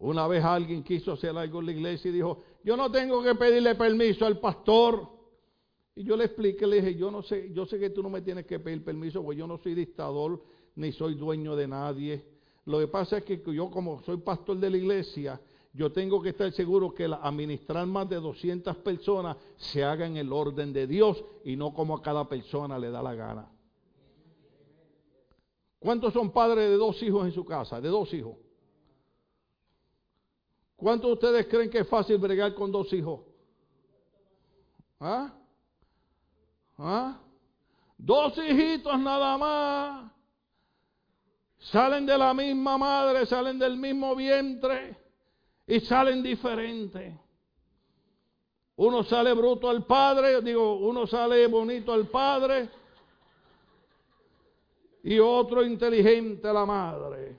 [0.00, 3.34] Una vez alguien quiso hacer algo en la iglesia y dijo, yo no tengo que
[3.36, 5.08] pedirle permiso al pastor.
[5.96, 8.20] Y yo le expliqué, le dije, yo no sé, yo sé que tú no me
[8.20, 10.42] tienes que pedir permiso, porque yo no soy dictador,
[10.74, 12.22] ni soy dueño de nadie.
[12.66, 15.40] Lo que pasa es que yo como soy pastor de la iglesia,
[15.72, 20.32] yo tengo que estar seguro que administrar más de 200 personas se haga en el
[20.32, 23.48] orden de Dios y no como a cada persona le da la gana.
[25.78, 27.80] ¿Cuántos son padres de dos hijos en su casa?
[27.80, 28.36] De dos hijos.
[30.76, 33.20] ¿Cuántos de ustedes creen que es fácil bregar con dos hijos?
[34.98, 35.32] ¿Ah?
[36.78, 37.20] ¿Ah?
[37.96, 40.12] Dos hijitos nada más.
[41.58, 45.09] Salen de la misma madre, salen del mismo vientre
[45.70, 47.14] y salen diferentes.
[48.74, 52.68] Uno sale bruto al padre, digo, uno sale bonito al padre
[55.04, 57.36] y otro inteligente a la madre.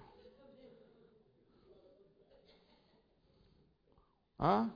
[4.39, 4.69] ¿Ah?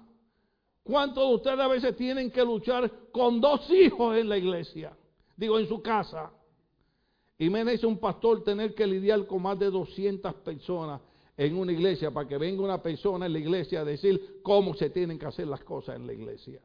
[0.84, 4.92] ¿Cuántos de ustedes a veces tienen que luchar con dos hijos en la iglesia?
[5.38, 6.30] Digo, en su casa.
[7.38, 11.00] Y me dice un pastor tener que lidiar con más de 200 personas
[11.38, 14.90] en una iglesia para que venga una persona en la iglesia a decir cómo se
[14.90, 16.62] tienen que hacer las cosas en la iglesia.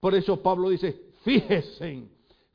[0.00, 2.04] Por eso Pablo dice, fíjense,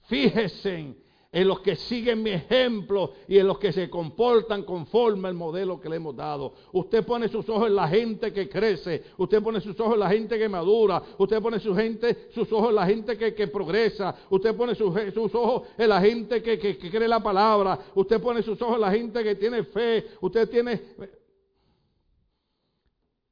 [0.07, 0.95] fíjense
[1.33, 5.79] en los que siguen mi ejemplo y en los que se comportan conforme al modelo
[5.79, 6.53] que le hemos dado.
[6.73, 10.09] Usted pone sus ojos en la gente que crece, usted pone sus ojos en la
[10.09, 14.55] gente que madura, usted pone sus, gente, sus ojos en la gente que, progresa, usted
[14.55, 14.89] pone sus,
[15.35, 18.91] ojos en la gente que, que cree la palabra, usted pone sus ojos en la
[18.91, 20.81] gente que tiene fe, usted tiene...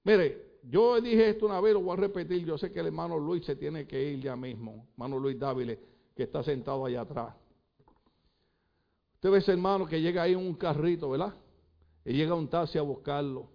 [0.06, 3.18] Mire, yo dije esto una vez, lo voy a repetir, yo sé que el hermano
[3.18, 5.76] Luis se tiene que ir ya mismo, hermano Luis Dávila,
[6.16, 7.49] que está sentado allá atrás.
[9.20, 11.34] Usted ve ese hermano que llega ahí en un carrito, ¿verdad?
[12.06, 13.50] Y llega un taxi a buscarlo.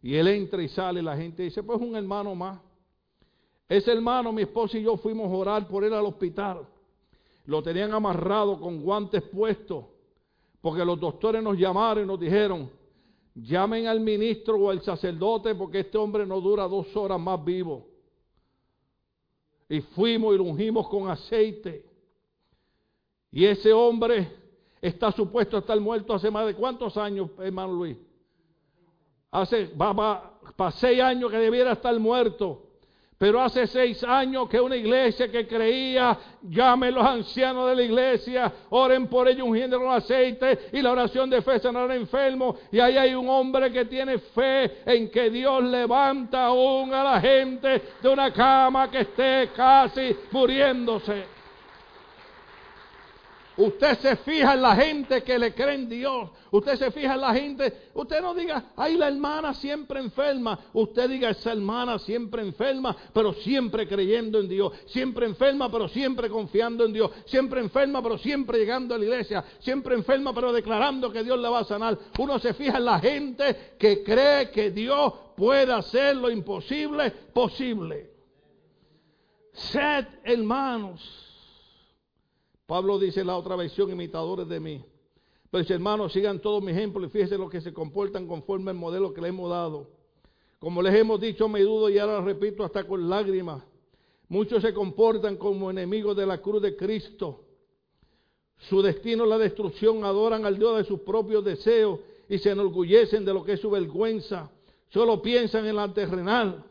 [0.00, 2.60] Y él entra y sale, la gente dice, pues un hermano más.
[3.68, 6.68] Ese hermano, mi esposa y yo fuimos a orar por él al hospital.
[7.44, 9.84] Lo tenían amarrado con guantes puestos,
[10.60, 12.70] porque los doctores nos llamaron y nos dijeron,
[13.34, 17.88] llamen al ministro o al sacerdote porque este hombre no dura dos horas más vivo.
[19.68, 21.84] Y fuimos y lo ungimos con aceite.
[23.32, 24.43] Y ese hombre
[24.88, 27.96] está supuesto a estar muerto hace más de cuántos años, hermano Luis.
[29.30, 29.94] Hace, va,
[30.56, 32.60] para seis años que debiera estar muerto.
[33.16, 38.52] Pero hace seis años que una iglesia que creía, llame los ancianos de la iglesia,
[38.70, 42.56] oren por ellos ungiendo con aceite y la oración de fe sanar enfermo.
[42.70, 47.20] Y ahí hay un hombre que tiene fe en que Dios levanta aún a la
[47.20, 51.33] gente de una cama que esté casi muriéndose.
[53.56, 56.30] Usted se fija en la gente que le cree en Dios.
[56.50, 57.72] Usted se fija en la gente.
[57.94, 60.58] Usted no diga, ay, la hermana siempre enferma.
[60.72, 64.72] Usted diga, esa hermana siempre enferma, pero siempre creyendo en Dios.
[64.86, 67.10] Siempre enferma, pero siempre confiando en Dios.
[67.26, 69.44] Siempre enferma, pero siempre llegando a la iglesia.
[69.60, 71.96] Siempre enferma, pero declarando que Dios la va a sanar.
[72.18, 78.10] Uno se fija en la gente que cree que Dios puede hacer lo imposible posible.
[79.52, 81.23] Sed hermanos
[82.66, 84.84] Pablo dice la otra versión, imitadores de mí.
[85.50, 88.76] Pero dice, hermanos, sigan todos mis ejemplos y fíjense los que se comportan conforme al
[88.76, 89.88] modelo que les hemos dado.
[90.58, 93.62] Como les hemos dicho, me dudo y ahora repito hasta con lágrimas.
[94.28, 97.44] Muchos se comportan como enemigos de la cruz de Cristo.
[98.68, 103.24] Su destino es la destrucción, adoran al Dios de sus propios deseos y se enorgullecen
[103.24, 104.50] de lo que es su vergüenza.
[104.88, 106.64] Solo piensan en la terrenal.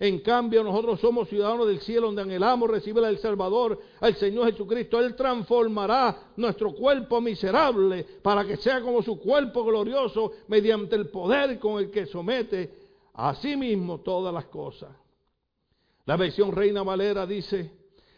[0.00, 5.00] En cambio, nosotros somos ciudadanos del cielo donde anhelamos recibir al Salvador, al Señor Jesucristo.
[5.00, 11.58] Él transformará nuestro cuerpo miserable para que sea como su cuerpo glorioso mediante el poder
[11.58, 12.70] con el que somete
[13.14, 14.90] a sí mismo todas las cosas.
[16.04, 17.72] La versión Reina Valera dice,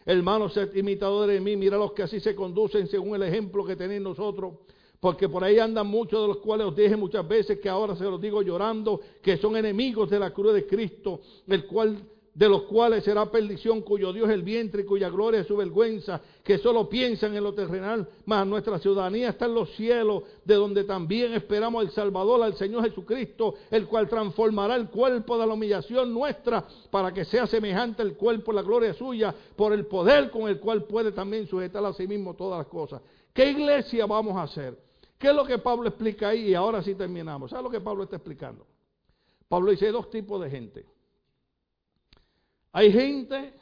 [0.05, 4.03] hermanos, imitadores de mí, mira los que así se conducen según el ejemplo que tenéis
[4.03, 4.53] nosotros.
[5.01, 8.05] Porque por ahí andan muchos de los cuales os dije muchas veces que ahora se
[8.05, 11.97] los digo llorando, que son enemigos de la cruz de Cristo, el cual
[12.35, 15.57] de los cuales será perdición, cuyo Dios es el vientre y cuya gloria es su
[15.57, 20.55] vergüenza, que solo piensan en lo terrenal, mas nuestra ciudadanía está en los cielos, de
[20.55, 25.55] donde también esperamos al Salvador, al Señor Jesucristo, el cual transformará el cuerpo de la
[25.55, 30.49] humillación nuestra para que sea semejante al cuerpo, la gloria suya, por el poder con
[30.49, 33.03] el cual puede también sujetar a sí mismo todas las cosas.
[33.33, 34.90] ¿Qué iglesia vamos a hacer?
[35.21, 36.49] ¿Qué es lo que Pablo explica ahí?
[36.49, 37.51] Y ahora sí terminamos.
[37.51, 38.67] ¿Sabes lo que Pablo está explicando?
[39.49, 40.87] Pablo dice, hay dos tipos de gente.
[42.73, 43.53] Hay gente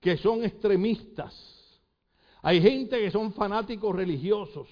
[0.00, 1.32] que son extremistas.
[2.42, 4.68] Hay gente que son fanáticos religiosos.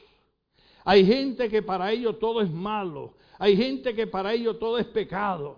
[0.83, 3.15] Hay gente que para ellos todo es malo.
[3.39, 5.57] Hay gente que para ellos todo es pecado.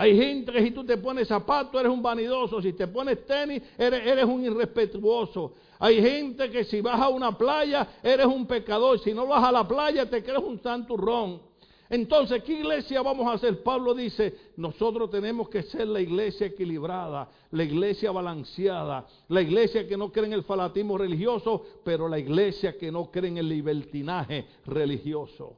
[0.00, 2.62] Hay gente que si tú te pones zapato eres un vanidoso.
[2.62, 5.54] Si te pones tenis eres, eres un irrespetuoso.
[5.80, 9.50] Hay gente que si vas a una playa eres un pecador, si no vas a
[9.50, 11.40] la playa te crees un santurrón.
[11.90, 13.60] Entonces, ¿qué iglesia vamos a hacer?
[13.64, 19.96] Pablo dice, nosotros tenemos que ser la iglesia equilibrada, la iglesia balanceada, la iglesia que
[19.96, 24.46] no cree en el fanatismo religioso, pero la iglesia que no cree en el libertinaje
[24.64, 25.56] religioso.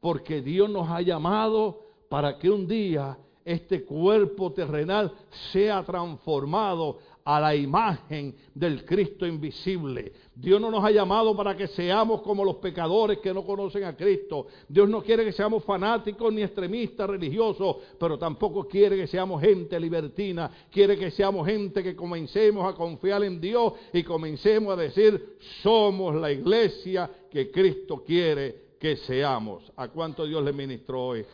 [0.00, 1.78] Porque Dios nos ha llamado
[2.08, 5.12] para que un día este cuerpo terrenal
[5.52, 10.12] sea transformado a la imagen del Cristo invisible.
[10.34, 13.96] Dios no nos ha llamado para que seamos como los pecadores que no conocen a
[13.96, 14.46] Cristo.
[14.68, 19.78] Dios no quiere que seamos fanáticos ni extremistas religiosos, pero tampoco quiere que seamos gente
[19.78, 20.50] libertina.
[20.70, 26.14] Quiere que seamos gente que comencemos a confiar en Dios y comencemos a decir, somos
[26.16, 29.70] la iglesia que Cristo quiere que seamos.
[29.76, 31.24] ¿A cuánto Dios le ministró hoy?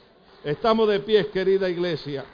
[0.48, 2.24] Estamos de pie, querida iglesia.